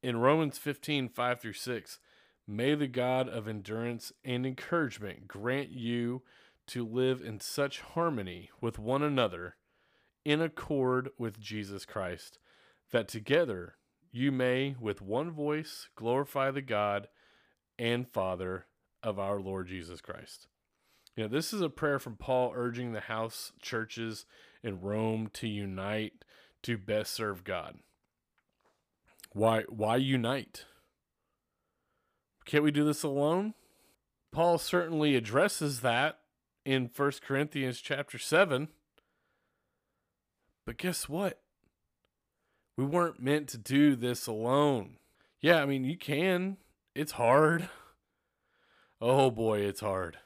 in 0.01 0.17
Romans 0.17 0.57
15, 0.57 1.09
5 1.09 1.41
through 1.41 1.53
6, 1.53 1.99
may 2.47 2.73
the 2.75 2.87
God 2.87 3.27
of 3.29 3.47
endurance 3.47 4.11
and 4.23 4.45
encouragement 4.45 5.27
grant 5.27 5.69
you 5.69 6.23
to 6.67 6.85
live 6.85 7.21
in 7.21 7.39
such 7.39 7.81
harmony 7.81 8.49
with 8.61 8.79
one 8.79 9.03
another 9.03 9.55
in 10.25 10.41
accord 10.41 11.09
with 11.17 11.39
Jesus 11.39 11.85
Christ, 11.85 12.39
that 12.91 13.07
together 13.07 13.75
you 14.11 14.31
may 14.31 14.75
with 14.79 15.01
one 15.01 15.31
voice 15.31 15.87
glorify 15.95 16.51
the 16.51 16.61
God 16.61 17.07
and 17.77 18.07
Father 18.07 18.65
of 19.01 19.19
our 19.19 19.39
Lord 19.39 19.67
Jesus 19.67 20.01
Christ. 20.01 20.47
You 21.15 21.23
know, 21.23 21.29
this 21.29 21.53
is 21.53 21.61
a 21.61 21.69
prayer 21.69 21.99
from 21.99 22.15
Paul 22.15 22.53
urging 22.55 22.93
the 22.93 23.01
house 23.01 23.51
churches 23.61 24.25
in 24.63 24.81
Rome 24.81 25.29
to 25.33 25.47
unite 25.47 26.23
to 26.63 26.77
best 26.77 27.13
serve 27.13 27.43
God. 27.43 27.79
Why 29.33 29.63
why 29.69 29.97
unite? 29.97 30.65
Can't 32.45 32.63
we 32.63 32.71
do 32.71 32.83
this 32.83 33.03
alone? 33.03 33.53
Paul 34.31 34.57
certainly 34.57 35.15
addresses 35.15 35.81
that 35.81 36.19
in 36.65 36.89
1 36.95 37.11
Corinthians 37.25 37.79
chapter 37.79 38.17
7. 38.17 38.69
But 40.69 40.77
guess 40.77 41.09
what? 41.09 41.41
We 42.77 42.85
weren't 42.85 43.19
meant 43.19 43.47
to 43.47 43.57
do 43.57 43.95
this 43.95 44.27
alone. 44.27 44.97
Yeah, 45.41 45.63
I 45.63 45.65
mean, 45.65 45.83
you 45.83 45.97
can. 45.97 46.57
It's 46.93 47.13
hard. 47.13 47.69
Oh 49.01 49.31
boy, 49.31 49.61
it's 49.61 49.79
hard. 49.79 50.17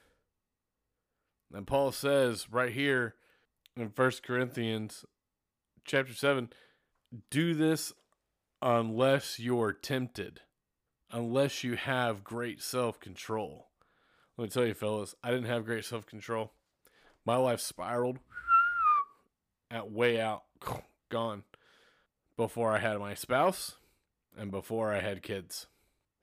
And 1.54 1.66
Paul 1.66 1.94
says 1.94 2.52
right 2.52 2.74
here 2.74 3.16
in 3.78 3.92
First 3.92 4.22
Corinthians 4.22 5.06
chapter 5.86 6.14
7 6.14 6.50
do 7.30 7.54
this 7.54 7.94
unless 8.62 9.40
you're 9.40 9.72
tempted, 9.72 10.42
unless 11.10 11.64
you 11.64 11.78
have 11.78 12.26
great 12.26 12.62
self 12.62 13.00
control. 13.00 13.70
Let 14.38 14.44
me 14.44 14.50
tell 14.50 14.66
you, 14.66 14.74
fellas, 14.74 15.16
I 15.24 15.32
didn't 15.32 15.46
have 15.46 15.64
great 15.64 15.86
self 15.86 16.06
control. 16.06 16.52
My 17.26 17.38
life 17.38 17.62
spiraled 17.62 18.20
at 19.74 19.92
way 19.92 20.22
out, 20.22 20.44
gone 21.10 21.44
before 22.38 22.72
I 22.72 22.80
had 22.80 23.00
my 23.00 23.14
spouse 23.14 23.76
and 24.38 24.52
before 24.52 24.94
I 24.94 25.02
had 25.02 25.24
kids. 25.24 25.68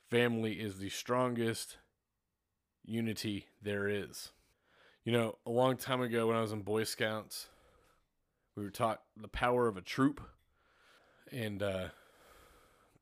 Family 0.08 0.54
is 0.54 0.78
the 0.78 0.88
strongest 0.88 1.76
unity 2.84 3.46
there 3.60 3.88
is. 3.88 4.30
You 5.04 5.12
know, 5.12 5.38
a 5.46 5.50
long 5.50 5.76
time 5.76 6.00
ago 6.00 6.26
when 6.26 6.36
I 6.36 6.40
was 6.40 6.52
in 6.52 6.62
Boy 6.62 6.84
Scouts, 6.84 7.48
we 8.56 8.64
were 8.64 8.70
taught 8.70 9.02
the 9.16 9.28
power 9.28 9.68
of 9.68 9.76
a 9.76 9.80
troop, 9.80 10.20
and 11.30 11.62
uh, 11.62 11.88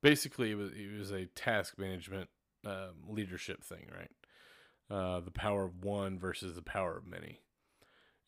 basically 0.03 0.51
it 0.51 0.55
was 0.55 0.71
it 0.73 0.97
was 0.99 1.11
a 1.11 1.27
task 1.27 1.79
management 1.79 2.29
um, 2.65 2.95
leadership 3.09 3.65
thing, 3.65 3.87
right? 3.97 4.11
Uh, 4.91 5.21
the 5.21 5.31
power 5.31 5.65
of 5.65 5.85
one 5.85 6.19
versus 6.19 6.55
the 6.55 6.63
power 6.63 6.97
of 6.97 7.07
many, 7.07 7.41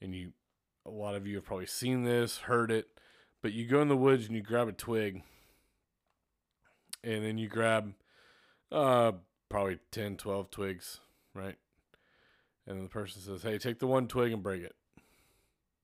and 0.00 0.14
you, 0.14 0.32
a 0.90 0.96
lot 0.96 1.14
of 1.14 1.26
you 1.26 1.36
have 1.36 1.44
probably 1.44 1.66
seen 1.66 2.04
this, 2.04 2.38
heard 2.38 2.70
it, 2.70 2.88
but 3.42 3.52
you 3.52 3.66
go 3.66 3.80
in 3.80 3.88
the 3.88 3.96
woods 3.96 4.26
and 4.26 4.36
you 4.36 4.42
grab 4.42 4.68
a 4.68 4.72
twig, 4.72 5.22
and 7.02 7.24
then 7.24 7.38
you 7.38 7.48
grab, 7.48 7.94
uh, 8.70 9.12
probably 9.48 9.78
10, 9.90 10.16
12 10.16 10.50
twigs, 10.50 11.00
right? 11.34 11.56
and 12.70 12.84
the 12.84 12.88
person 12.88 13.20
says, 13.20 13.42
"Hey, 13.42 13.58
take 13.58 13.78
the 13.78 13.86
one 13.86 14.06
twig 14.06 14.32
and 14.32 14.42
break 14.42 14.62
it." 14.62 14.76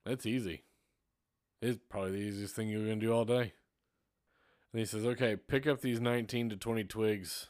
That's 0.04 0.24
easy. 0.24 0.64
It's 1.60 1.78
probably 1.88 2.12
the 2.12 2.18
easiest 2.18 2.54
thing 2.54 2.68
you're 2.68 2.86
gonna 2.86 2.96
do 2.96 3.12
all 3.12 3.24
day. 3.24 3.54
And 4.72 4.78
he 4.78 4.84
says, 4.84 5.04
"Okay, 5.04 5.36
pick 5.36 5.66
up 5.66 5.80
these 5.80 6.00
19 6.00 6.48
to 6.50 6.56
20 6.56 6.84
twigs, 6.84 7.48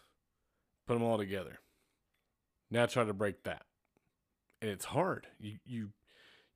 put 0.86 0.94
them 0.94 1.02
all 1.02 1.18
together. 1.18 1.60
Now 2.70 2.86
try 2.86 3.04
to 3.04 3.12
break 3.12 3.42
that." 3.42 3.66
And 4.62 4.70
it's 4.70 4.86
hard. 4.86 5.28
You 5.38 5.58
you 5.64 5.92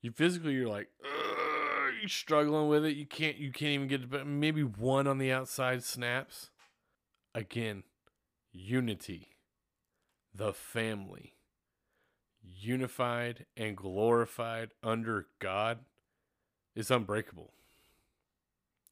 you 0.00 0.12
physically 0.12 0.52
you're 0.52 0.68
like, 0.68 0.88
you're 2.00 2.08
struggling 2.08 2.68
with 2.68 2.84
it. 2.84 2.96
You 2.96 3.06
can't 3.06 3.36
you 3.36 3.52
can't 3.52 3.72
even 3.72 3.88
get 3.88 4.10
but 4.10 4.26
maybe 4.26 4.62
one 4.62 5.06
on 5.06 5.18
the 5.18 5.32
outside 5.32 5.82
snaps. 5.82 6.50
Again, 7.34 7.84
unity, 8.52 9.28
the 10.34 10.52
family 10.52 11.34
unified 12.42 13.46
and 13.56 13.76
glorified 13.76 14.70
under 14.82 15.26
God 15.38 15.80
is 16.74 16.90
unbreakable. 16.90 17.52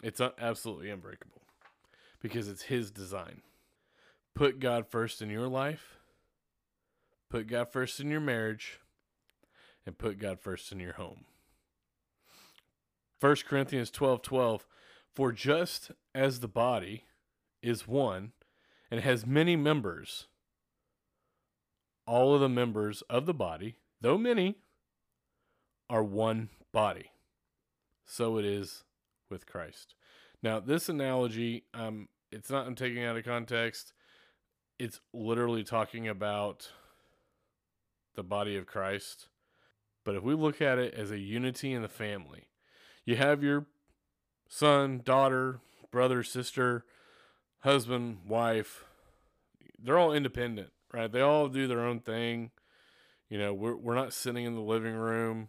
It's 0.02 0.20
un- 0.20 0.32
absolutely 0.38 0.90
unbreakable 0.90 1.42
because 2.20 2.48
it's 2.48 2.62
His 2.62 2.90
design. 2.90 3.42
Put 4.34 4.60
God 4.60 4.86
first 4.86 5.20
in 5.20 5.30
your 5.30 5.48
life, 5.48 5.98
put 7.28 7.48
God 7.48 7.72
first 7.72 7.98
in 7.98 8.08
your 8.10 8.20
marriage, 8.20 8.78
and 9.88 9.96
put 9.96 10.18
God 10.18 10.38
first 10.38 10.70
in 10.70 10.78
your 10.78 10.92
home. 10.92 11.24
1 13.20 13.36
Corinthians 13.48 13.90
12 13.90 14.20
12 14.20 14.66
For 15.14 15.32
just 15.32 15.92
as 16.14 16.40
the 16.40 16.46
body 16.46 17.04
is 17.62 17.88
one 17.88 18.32
and 18.90 19.00
has 19.00 19.24
many 19.24 19.56
members, 19.56 20.26
all 22.06 22.34
of 22.34 22.42
the 22.42 22.50
members 22.50 23.02
of 23.08 23.24
the 23.24 23.32
body, 23.32 23.78
though 23.98 24.18
many, 24.18 24.56
are 25.88 26.04
one 26.04 26.50
body. 26.70 27.10
so 28.04 28.36
it 28.36 28.44
is 28.44 28.84
with 29.30 29.46
Christ. 29.46 29.94
Now, 30.42 30.60
this 30.60 30.90
analogy, 30.90 31.64
um, 31.72 32.08
it's 32.30 32.50
not 32.50 32.66
I'm 32.66 32.74
taking 32.74 33.04
out 33.04 33.16
of 33.16 33.24
context. 33.24 33.94
It's 34.78 35.00
literally 35.14 35.64
talking 35.64 36.06
about 36.06 36.70
the 38.14 38.22
body 38.22 38.54
of 38.58 38.66
Christ. 38.66 39.28
But 40.08 40.16
if 40.16 40.22
we 40.22 40.32
look 40.32 40.62
at 40.62 40.78
it 40.78 40.94
as 40.94 41.10
a 41.10 41.18
unity 41.18 41.70
in 41.70 41.82
the 41.82 41.86
family, 41.86 42.48
you 43.04 43.16
have 43.16 43.42
your 43.42 43.66
son, 44.48 45.02
daughter, 45.04 45.60
brother, 45.90 46.22
sister, 46.22 46.86
husband, 47.58 48.20
wife. 48.26 48.86
They're 49.78 49.98
all 49.98 50.14
independent, 50.14 50.70
right? 50.94 51.12
They 51.12 51.20
all 51.20 51.48
do 51.48 51.66
their 51.66 51.82
own 51.82 52.00
thing. 52.00 52.52
You 53.28 53.36
know, 53.36 53.52
we're 53.52 53.76
we're 53.76 53.94
not 53.94 54.14
sitting 54.14 54.46
in 54.46 54.54
the 54.54 54.62
living 54.62 54.94
room 54.94 55.48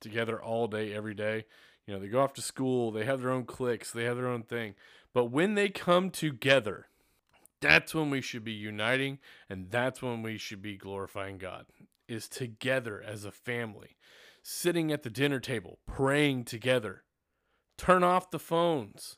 together 0.00 0.40
all 0.40 0.68
day 0.68 0.94
every 0.94 1.14
day. 1.14 1.46
You 1.84 1.94
know, 1.94 1.98
they 1.98 2.06
go 2.06 2.20
off 2.20 2.34
to 2.34 2.40
school, 2.40 2.92
they 2.92 3.04
have 3.04 3.20
their 3.20 3.32
own 3.32 3.46
cliques, 3.46 3.90
they 3.90 4.04
have 4.04 4.16
their 4.16 4.28
own 4.28 4.44
thing. 4.44 4.76
But 5.12 5.32
when 5.32 5.56
they 5.56 5.70
come 5.70 6.10
together, 6.10 6.86
that's 7.60 7.96
when 7.96 8.10
we 8.10 8.20
should 8.20 8.44
be 8.44 8.52
uniting 8.52 9.18
and 9.50 9.72
that's 9.72 10.00
when 10.00 10.22
we 10.22 10.38
should 10.38 10.62
be 10.62 10.76
glorifying 10.76 11.36
God. 11.36 11.66
Is 12.08 12.28
together 12.28 13.02
as 13.02 13.24
a 13.24 13.30
family, 13.30 13.96
sitting 14.42 14.92
at 14.92 15.02
the 15.02 15.10
dinner 15.10 15.40
table, 15.40 15.78
praying 15.86 16.44
together. 16.44 17.04
Turn 17.78 18.02
off 18.02 18.30
the 18.30 18.38
phones. 18.38 19.16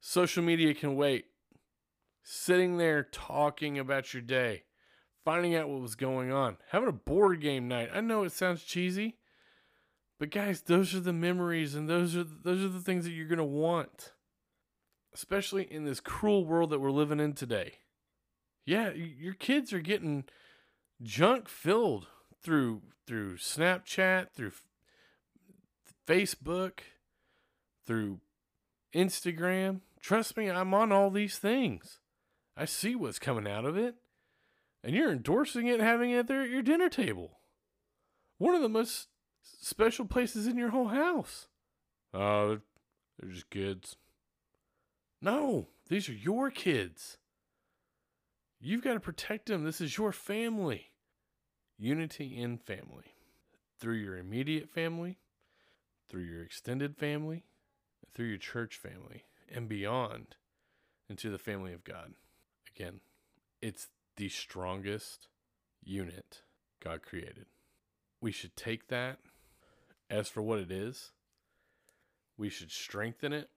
Social 0.00 0.42
media 0.42 0.74
can 0.74 0.96
wait. 0.96 1.26
Sitting 2.22 2.78
there 2.78 3.02
talking 3.02 3.78
about 3.78 4.12
your 4.14 4.22
day, 4.22 4.64
finding 5.24 5.54
out 5.54 5.68
what 5.68 5.80
was 5.80 5.94
going 5.94 6.30
on, 6.30 6.56
having 6.70 6.88
a 6.88 6.92
board 6.92 7.40
game 7.40 7.68
night. 7.68 7.90
I 7.92 8.00
know 8.00 8.22
it 8.24 8.32
sounds 8.32 8.64
cheesy, 8.64 9.18
but 10.18 10.30
guys, 10.30 10.62
those 10.62 10.94
are 10.94 11.00
the 11.00 11.12
memories 11.12 11.74
and 11.74 11.88
those 11.88 12.16
are 12.16 12.24
those 12.24 12.62
are 12.64 12.68
the 12.68 12.80
things 12.80 13.04
that 13.04 13.12
you're 13.12 13.28
going 13.28 13.38
to 13.38 13.44
want. 13.44 14.12
Especially 15.14 15.64
in 15.64 15.84
this 15.84 16.00
cruel 16.00 16.44
world 16.44 16.70
that 16.70 16.80
we're 16.80 16.90
living 16.90 17.20
in 17.20 17.32
today. 17.32 17.74
Yeah, 18.64 18.90
your 18.90 19.34
kids 19.34 19.72
are 19.72 19.80
getting 19.80 20.24
junk 21.02 21.48
filled 21.48 22.06
through 22.42 22.82
through 23.06 23.36
Snapchat, 23.36 24.28
through 24.34 24.52
Facebook, 26.06 26.80
through 27.86 28.20
Instagram. 28.94 29.80
Trust 30.00 30.36
me, 30.36 30.50
I'm 30.50 30.74
on 30.74 30.92
all 30.92 31.10
these 31.10 31.38
things. 31.38 32.00
I 32.56 32.66
see 32.66 32.94
what's 32.94 33.18
coming 33.18 33.50
out 33.50 33.64
of 33.64 33.76
it. 33.76 33.94
And 34.84 34.94
you're 34.94 35.10
endorsing 35.10 35.66
it, 35.66 35.80
having 35.80 36.10
it 36.10 36.26
there 36.26 36.42
at 36.42 36.50
your 36.50 36.62
dinner 36.62 36.88
table. 36.88 37.38
One 38.36 38.54
of 38.54 38.62
the 38.62 38.68
most 38.68 39.08
special 39.42 40.04
places 40.04 40.46
in 40.46 40.56
your 40.56 40.70
whole 40.70 40.88
house. 40.88 41.48
Oh, 42.14 42.52
uh, 42.52 42.56
they're 43.18 43.30
just 43.30 43.50
kids. 43.50 43.96
No, 45.20 45.68
these 45.88 46.08
are 46.08 46.14
your 46.14 46.50
kids. 46.50 47.18
You've 48.60 48.82
got 48.82 48.94
to 48.94 49.00
protect 49.00 49.46
them. 49.46 49.64
This 49.64 49.80
is 49.80 49.96
your 49.96 50.12
family. 50.12 50.86
Unity 51.78 52.36
in 52.36 52.58
family. 52.58 53.14
Through 53.78 53.96
your 53.96 54.16
immediate 54.16 54.68
family, 54.68 55.18
through 56.08 56.22
your 56.22 56.42
extended 56.42 56.96
family, 56.96 57.44
through 58.12 58.26
your 58.26 58.38
church 58.38 58.76
family, 58.76 59.24
and 59.48 59.68
beyond 59.68 60.34
into 61.08 61.30
the 61.30 61.38
family 61.38 61.72
of 61.72 61.84
God. 61.84 62.14
Again, 62.74 63.00
it's 63.62 63.88
the 64.16 64.28
strongest 64.28 65.28
unit 65.82 66.42
God 66.80 67.02
created. 67.02 67.46
We 68.20 68.32
should 68.32 68.56
take 68.56 68.88
that 68.88 69.18
as 70.10 70.28
for 70.28 70.42
what 70.42 70.58
it 70.58 70.70
is, 70.70 71.12
we 72.36 72.48
should 72.48 72.70
strengthen 72.70 73.32
it. 73.32 73.50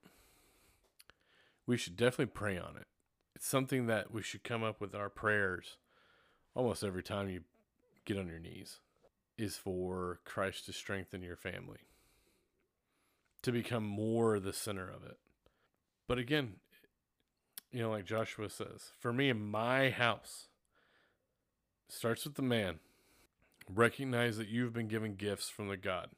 We 1.66 1.78
should 1.78 1.96
definitely 1.96 2.34
pray 2.34 2.58
on 2.58 2.76
it. 2.76 2.88
Something 3.44 3.88
that 3.88 4.14
we 4.14 4.22
should 4.22 4.44
come 4.44 4.64
up 4.64 4.80
with 4.80 4.94
our 4.94 5.10
prayers 5.10 5.78
almost 6.54 6.84
every 6.84 7.02
time 7.02 7.28
you 7.28 7.42
get 8.06 8.16
on 8.16 8.28
your 8.28 8.38
knees 8.38 8.82
is 9.36 9.58
for 9.58 10.20
Christ 10.26 10.68
to 10.68 10.74
strengthen 10.74 11.24
your 11.24 11.36
family, 11.36 11.80
to 13.42 13.52
become 13.52 13.84
more 13.84 14.40
the 14.40 14.54
center 14.54 14.88
of 14.88 15.04
it. 15.04 15.18
But 16.08 16.20
again, 16.20 16.58
you 17.72 17.82
know, 17.82 17.90
like 17.90 18.06
Joshua 18.06 18.48
says, 18.48 18.92
for 19.00 19.12
me 19.12 19.34
my 19.34 19.90
house, 19.90 20.48
starts 21.90 22.26
with 22.26 22.36
the 22.36 22.44
man. 22.44 22.78
Recognize 23.68 24.38
that 24.38 24.50
you've 24.50 24.74
been 24.74 24.88
given 24.88 25.16
gifts 25.16 25.50
from 25.50 25.68
the 25.68 25.78
God. 25.78 26.10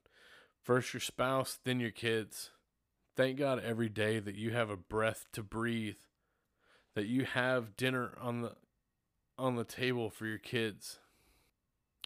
First 0.61 0.93
your 0.93 0.99
spouse, 0.99 1.57
then 1.63 1.80
your 1.80 1.91
kids. 1.91 2.49
Thank 3.15 3.38
God 3.38 3.63
every 3.63 3.88
day 3.88 4.19
that 4.19 4.36
you 4.36 4.51
have 4.51 4.69
a 4.69 4.76
breath 4.76 5.26
to 5.32 5.41
breathe, 5.41 5.95
that 6.96 7.08
you 7.08 7.26
have 7.26 7.76
dinner 7.76 8.18
on 8.22 8.41
the 8.41 8.54
on 9.38 9.56
the 9.56 9.64
table 9.64 10.10
for 10.10 10.26
your 10.26 10.38
kids. 10.38 11.00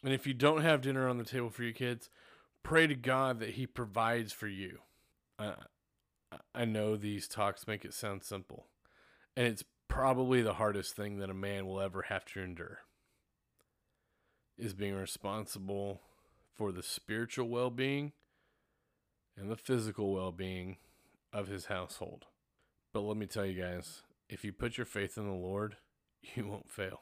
And 0.03 0.13
if 0.13 0.25
you 0.25 0.33
don't 0.33 0.61
have 0.61 0.81
dinner 0.81 1.07
on 1.07 1.17
the 1.17 1.25
table 1.25 1.49
for 1.49 1.63
your 1.63 1.73
kids, 1.73 2.09
pray 2.63 2.87
to 2.87 2.95
God 2.95 3.39
that 3.39 3.51
he 3.51 3.67
provides 3.67 4.31
for 4.31 4.47
you. 4.47 4.79
I 5.37 5.53
I 6.53 6.65
know 6.65 6.95
these 6.95 7.27
talks 7.27 7.67
make 7.67 7.85
it 7.85 7.93
sound 7.93 8.23
simple, 8.23 8.67
and 9.35 9.47
it's 9.47 9.63
probably 9.87 10.41
the 10.41 10.55
hardest 10.55 10.95
thing 10.95 11.17
that 11.19 11.29
a 11.29 11.33
man 11.33 11.65
will 11.65 11.79
ever 11.79 12.03
have 12.03 12.25
to 12.25 12.41
endure 12.41 12.79
is 14.57 14.73
being 14.73 14.95
responsible 14.95 16.01
for 16.55 16.71
the 16.71 16.83
spiritual 16.83 17.47
well-being 17.47 18.11
and 19.37 19.49
the 19.49 19.55
physical 19.55 20.11
well 20.13 20.31
being 20.31 20.77
of 21.31 21.47
his 21.47 21.65
household. 21.65 22.25
But 22.93 23.01
let 23.01 23.17
me 23.17 23.27
tell 23.27 23.45
you 23.45 23.61
guys 23.61 24.01
if 24.29 24.43
you 24.43 24.51
put 24.51 24.77
your 24.77 24.85
faith 24.85 25.17
in 25.17 25.25
the 25.25 25.33
Lord, 25.33 25.77
you 26.35 26.47
won't 26.47 26.69
fail. 26.69 27.01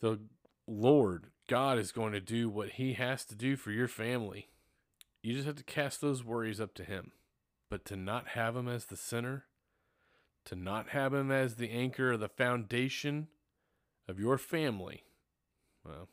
The 0.00 0.20
Lord, 0.66 1.28
God, 1.48 1.78
is 1.78 1.92
going 1.92 2.12
to 2.12 2.20
do 2.20 2.48
what 2.48 2.70
he 2.70 2.94
has 2.94 3.24
to 3.26 3.34
do 3.34 3.56
for 3.56 3.70
your 3.70 3.88
family. 3.88 4.48
You 5.22 5.34
just 5.34 5.46
have 5.46 5.56
to 5.56 5.64
cast 5.64 6.00
those 6.00 6.24
worries 6.24 6.60
up 6.60 6.74
to 6.74 6.84
him. 6.84 7.12
But 7.70 7.84
to 7.86 7.96
not 7.96 8.28
have 8.28 8.54
him 8.54 8.68
as 8.68 8.86
the 8.86 8.96
center, 8.96 9.46
to 10.44 10.56
not 10.56 10.90
have 10.90 11.14
him 11.14 11.30
as 11.30 11.54
the 11.54 11.70
anchor 11.70 12.12
or 12.12 12.16
the 12.16 12.28
foundation 12.28 13.28
of 14.08 14.20
your 14.20 14.36
family, 14.36 15.04
well, 15.84 16.08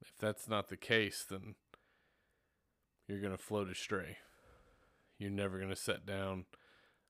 if 0.00 0.12
that's 0.18 0.48
not 0.48 0.68
the 0.68 0.76
case, 0.76 1.26
then 1.28 1.56
you're 3.06 3.20
going 3.20 3.36
to 3.36 3.42
float 3.42 3.68
astray. 3.68 4.18
You're 5.18 5.30
never 5.30 5.58
going 5.58 5.70
to 5.70 5.76
set 5.76 6.06
down 6.06 6.46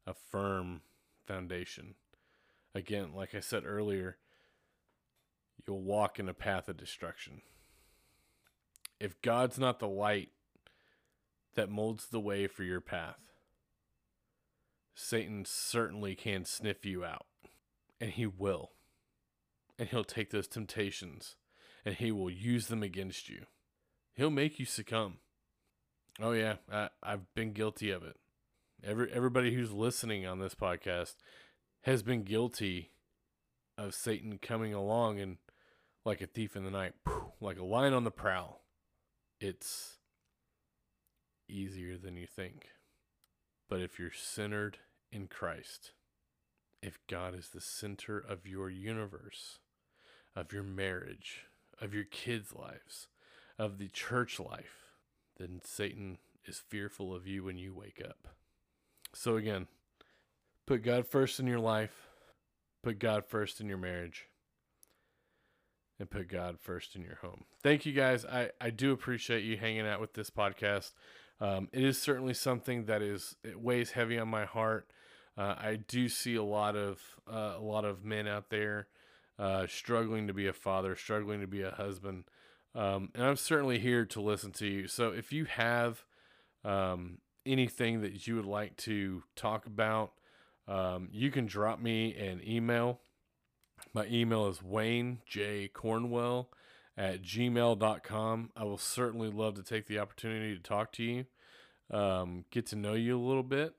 a 0.06 0.14
firm 0.14 0.80
foundation. 1.28 1.94
Again, 2.74 3.12
like 3.14 3.34
I 3.34 3.40
said 3.40 3.64
earlier, 3.66 4.16
you'll 5.66 5.82
walk 5.82 6.18
in 6.18 6.28
a 6.28 6.34
path 6.34 6.68
of 6.68 6.76
destruction. 6.76 7.42
If 8.98 9.20
God's 9.22 9.58
not 9.58 9.78
the 9.78 9.88
light 9.88 10.30
that 11.54 11.70
molds 11.70 12.06
the 12.06 12.20
way 12.20 12.46
for 12.46 12.64
your 12.64 12.80
path, 12.80 13.20
Satan 14.94 15.44
certainly 15.46 16.14
can 16.14 16.44
sniff 16.44 16.84
you 16.84 17.04
out. 17.04 17.26
And 18.00 18.10
he 18.10 18.26
will. 18.26 18.72
And 19.78 19.88
he'll 19.88 20.04
take 20.04 20.30
those 20.30 20.48
temptations 20.48 21.36
and 21.84 21.96
he 21.96 22.10
will 22.10 22.30
use 22.30 22.66
them 22.66 22.82
against 22.82 23.28
you. 23.28 23.46
He'll 24.14 24.30
make 24.30 24.58
you 24.58 24.64
succumb. 24.64 25.18
Oh 26.20 26.32
yeah, 26.32 26.56
I, 26.70 26.88
I've 27.02 27.32
been 27.34 27.52
guilty 27.52 27.90
of 27.90 28.02
it. 28.02 28.16
Every 28.84 29.12
everybody 29.12 29.54
who's 29.54 29.72
listening 29.72 30.24
on 30.24 30.38
this 30.38 30.54
podcast 30.54 31.16
has 31.82 32.04
been 32.04 32.22
guilty 32.22 32.92
of 33.76 33.92
Satan 33.92 34.38
coming 34.40 34.72
along 34.72 35.18
and 35.18 35.38
like 36.04 36.20
a 36.20 36.28
thief 36.28 36.54
in 36.54 36.64
the 36.64 36.70
night, 36.70 36.92
like 37.40 37.58
a 37.58 37.64
lion 37.64 37.92
on 37.92 38.04
the 38.04 38.12
prowl. 38.12 38.62
It's 39.40 39.98
easier 41.48 41.98
than 41.98 42.16
you 42.16 42.26
think. 42.26 42.68
But 43.68 43.80
if 43.80 43.98
you're 43.98 44.12
centered 44.12 44.78
in 45.10 45.26
Christ, 45.26 45.92
if 46.80 46.98
God 47.08 47.34
is 47.36 47.48
the 47.48 47.60
center 47.60 48.18
of 48.18 48.46
your 48.46 48.70
universe, 48.70 49.58
of 50.36 50.52
your 50.52 50.62
marriage, 50.62 51.46
of 51.80 51.92
your 51.92 52.04
kids' 52.04 52.54
lives, 52.54 53.08
of 53.58 53.78
the 53.78 53.88
church 53.88 54.38
life, 54.38 54.94
then 55.36 55.60
Satan 55.64 56.18
is 56.46 56.62
fearful 56.68 57.12
of 57.12 57.26
you 57.26 57.42
when 57.42 57.58
you 57.58 57.74
wake 57.74 58.00
up. 58.02 58.37
So, 59.14 59.36
again, 59.36 59.66
put 60.66 60.82
God 60.82 61.06
first 61.06 61.40
in 61.40 61.46
your 61.46 61.60
life, 61.60 62.08
put 62.82 62.98
God 62.98 63.24
first 63.26 63.60
in 63.60 63.68
your 63.68 63.78
marriage, 63.78 64.26
and 65.98 66.10
put 66.10 66.28
God 66.28 66.58
first 66.60 66.94
in 66.94 67.02
your 67.02 67.16
home. 67.16 67.44
Thank 67.62 67.86
you 67.86 67.92
guys. 67.92 68.24
I, 68.24 68.50
I 68.60 68.70
do 68.70 68.92
appreciate 68.92 69.44
you 69.44 69.56
hanging 69.56 69.86
out 69.86 70.00
with 70.00 70.14
this 70.14 70.30
podcast. 70.30 70.92
Um, 71.40 71.68
it 71.72 71.84
is 71.84 72.00
certainly 72.00 72.34
something 72.34 72.86
that 72.86 73.02
is 73.02 73.36
it 73.44 73.60
weighs 73.60 73.92
heavy 73.92 74.18
on 74.18 74.28
my 74.28 74.44
heart. 74.44 74.90
Uh, 75.36 75.54
I 75.56 75.76
do 75.76 76.08
see 76.08 76.34
a 76.34 76.42
lot 76.42 76.76
of 76.76 77.00
uh, 77.30 77.54
a 77.56 77.62
lot 77.62 77.84
of 77.84 78.04
men 78.04 78.26
out 78.26 78.50
there 78.50 78.88
uh, 79.38 79.66
struggling 79.68 80.26
to 80.26 80.34
be 80.34 80.48
a 80.48 80.52
father, 80.52 80.96
struggling 80.96 81.40
to 81.40 81.46
be 81.46 81.62
a 81.62 81.70
husband. 81.70 82.24
Um, 82.74 83.10
and 83.14 83.24
I'm 83.24 83.36
certainly 83.36 83.78
here 83.78 84.04
to 84.06 84.20
listen 84.20 84.52
to 84.52 84.66
you. 84.66 84.88
So 84.88 85.10
if 85.10 85.32
you 85.32 85.44
have 85.46 86.04
um, 86.64 87.18
anything 87.48 88.02
that 88.02 88.26
you 88.26 88.36
would 88.36 88.46
like 88.46 88.76
to 88.76 89.22
talk 89.34 89.66
about, 89.66 90.12
um, 90.68 91.08
you 91.10 91.30
can 91.30 91.46
drop 91.46 91.80
me 91.80 92.14
an 92.14 92.40
email. 92.46 93.00
My 93.94 94.06
email 94.06 94.48
is 94.48 94.62
Wayne 94.62 95.20
J. 95.26 95.68
Cornwell 95.68 96.50
at 96.96 97.22
gmail.com. 97.22 98.50
I 98.56 98.64
will 98.64 98.78
certainly 98.78 99.30
love 99.30 99.54
to 99.54 99.62
take 99.62 99.86
the 99.86 99.98
opportunity 99.98 100.54
to 100.54 100.62
talk 100.62 100.92
to 100.92 101.02
you, 101.02 101.26
um, 101.90 102.44
get 102.50 102.66
to 102.66 102.76
know 102.76 102.94
you 102.94 103.18
a 103.18 103.26
little 103.26 103.42
bit, 103.42 103.74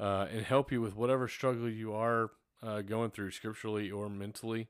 uh, 0.00 0.26
and 0.30 0.44
help 0.44 0.72
you 0.72 0.80
with 0.80 0.96
whatever 0.96 1.28
struggle 1.28 1.68
you 1.68 1.92
are 1.92 2.30
uh, 2.62 2.80
going 2.80 3.10
through 3.10 3.30
scripturally 3.30 3.90
or 3.90 4.08
mentally. 4.08 4.68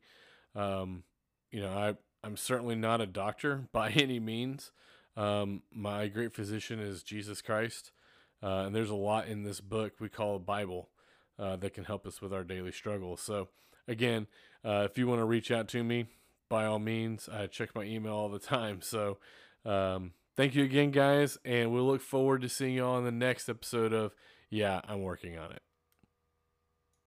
Um, 0.55 1.05
you 1.51 1.61
know, 1.61 1.71
I, 1.71 1.95
I'm 2.27 2.37
certainly 2.37 2.75
not 2.75 3.01
a 3.01 3.07
doctor 3.07 3.69
by 3.73 3.91
any 3.91 4.21
means. 4.21 4.73
Um, 5.17 5.63
my 5.73 6.09
great 6.09 6.35
physician 6.35 6.81
is 6.81 7.03
Jesus 7.03 7.41
Christ. 7.41 7.93
Uh, 8.45 8.65
and 8.67 8.75
there's 8.77 8.91
a 8.91 8.95
lot 8.95 9.27
in 9.27 9.43
this 9.43 9.61
book 9.61 9.95
we 9.99 10.09
call 10.11 10.37
a 10.37 10.41
Bible 10.41 10.91
uh, 11.39 11.57
that 11.57 11.73
can 11.73 11.85
help 11.85 12.07
us 12.07 12.21
with 12.21 12.33
our 12.33 12.45
daily 12.45 12.73
struggles. 12.73 13.23
So, 13.23 13.49
again, 13.89 14.27
uh, 14.65 14.87
if 14.91 14.99
you 14.99 15.07
want 15.07 15.21
to 15.21 15.25
reach 15.25 15.51
out 15.51 15.67
to 15.69 15.83
me, 15.83 16.07
by 16.49 16.67
all 16.67 16.79
means. 16.79 17.29
I 17.29 17.47
check 17.47 17.75
my 17.75 17.83
email 17.83 18.13
all 18.13 18.29
the 18.29 18.39
time. 18.39 18.81
So, 18.81 19.19
um, 19.65 20.13
thank 20.37 20.55
you 20.55 20.65
again, 20.65 20.91
guys, 20.91 21.39
and 21.45 21.73
we'll 21.73 21.87
look 21.87 22.03
forward 22.03 22.43
to 22.43 22.49
seeing 22.49 22.75
you 22.75 22.85
all 22.85 22.99
in 22.99 23.05
the 23.05 23.13
next 23.13 23.49
episode 23.49 23.93
of 23.93 24.13
Yeah, 24.51 24.81
I'm 24.87 25.03
working 25.03 25.39
on 25.39 25.53
it. 25.53 25.63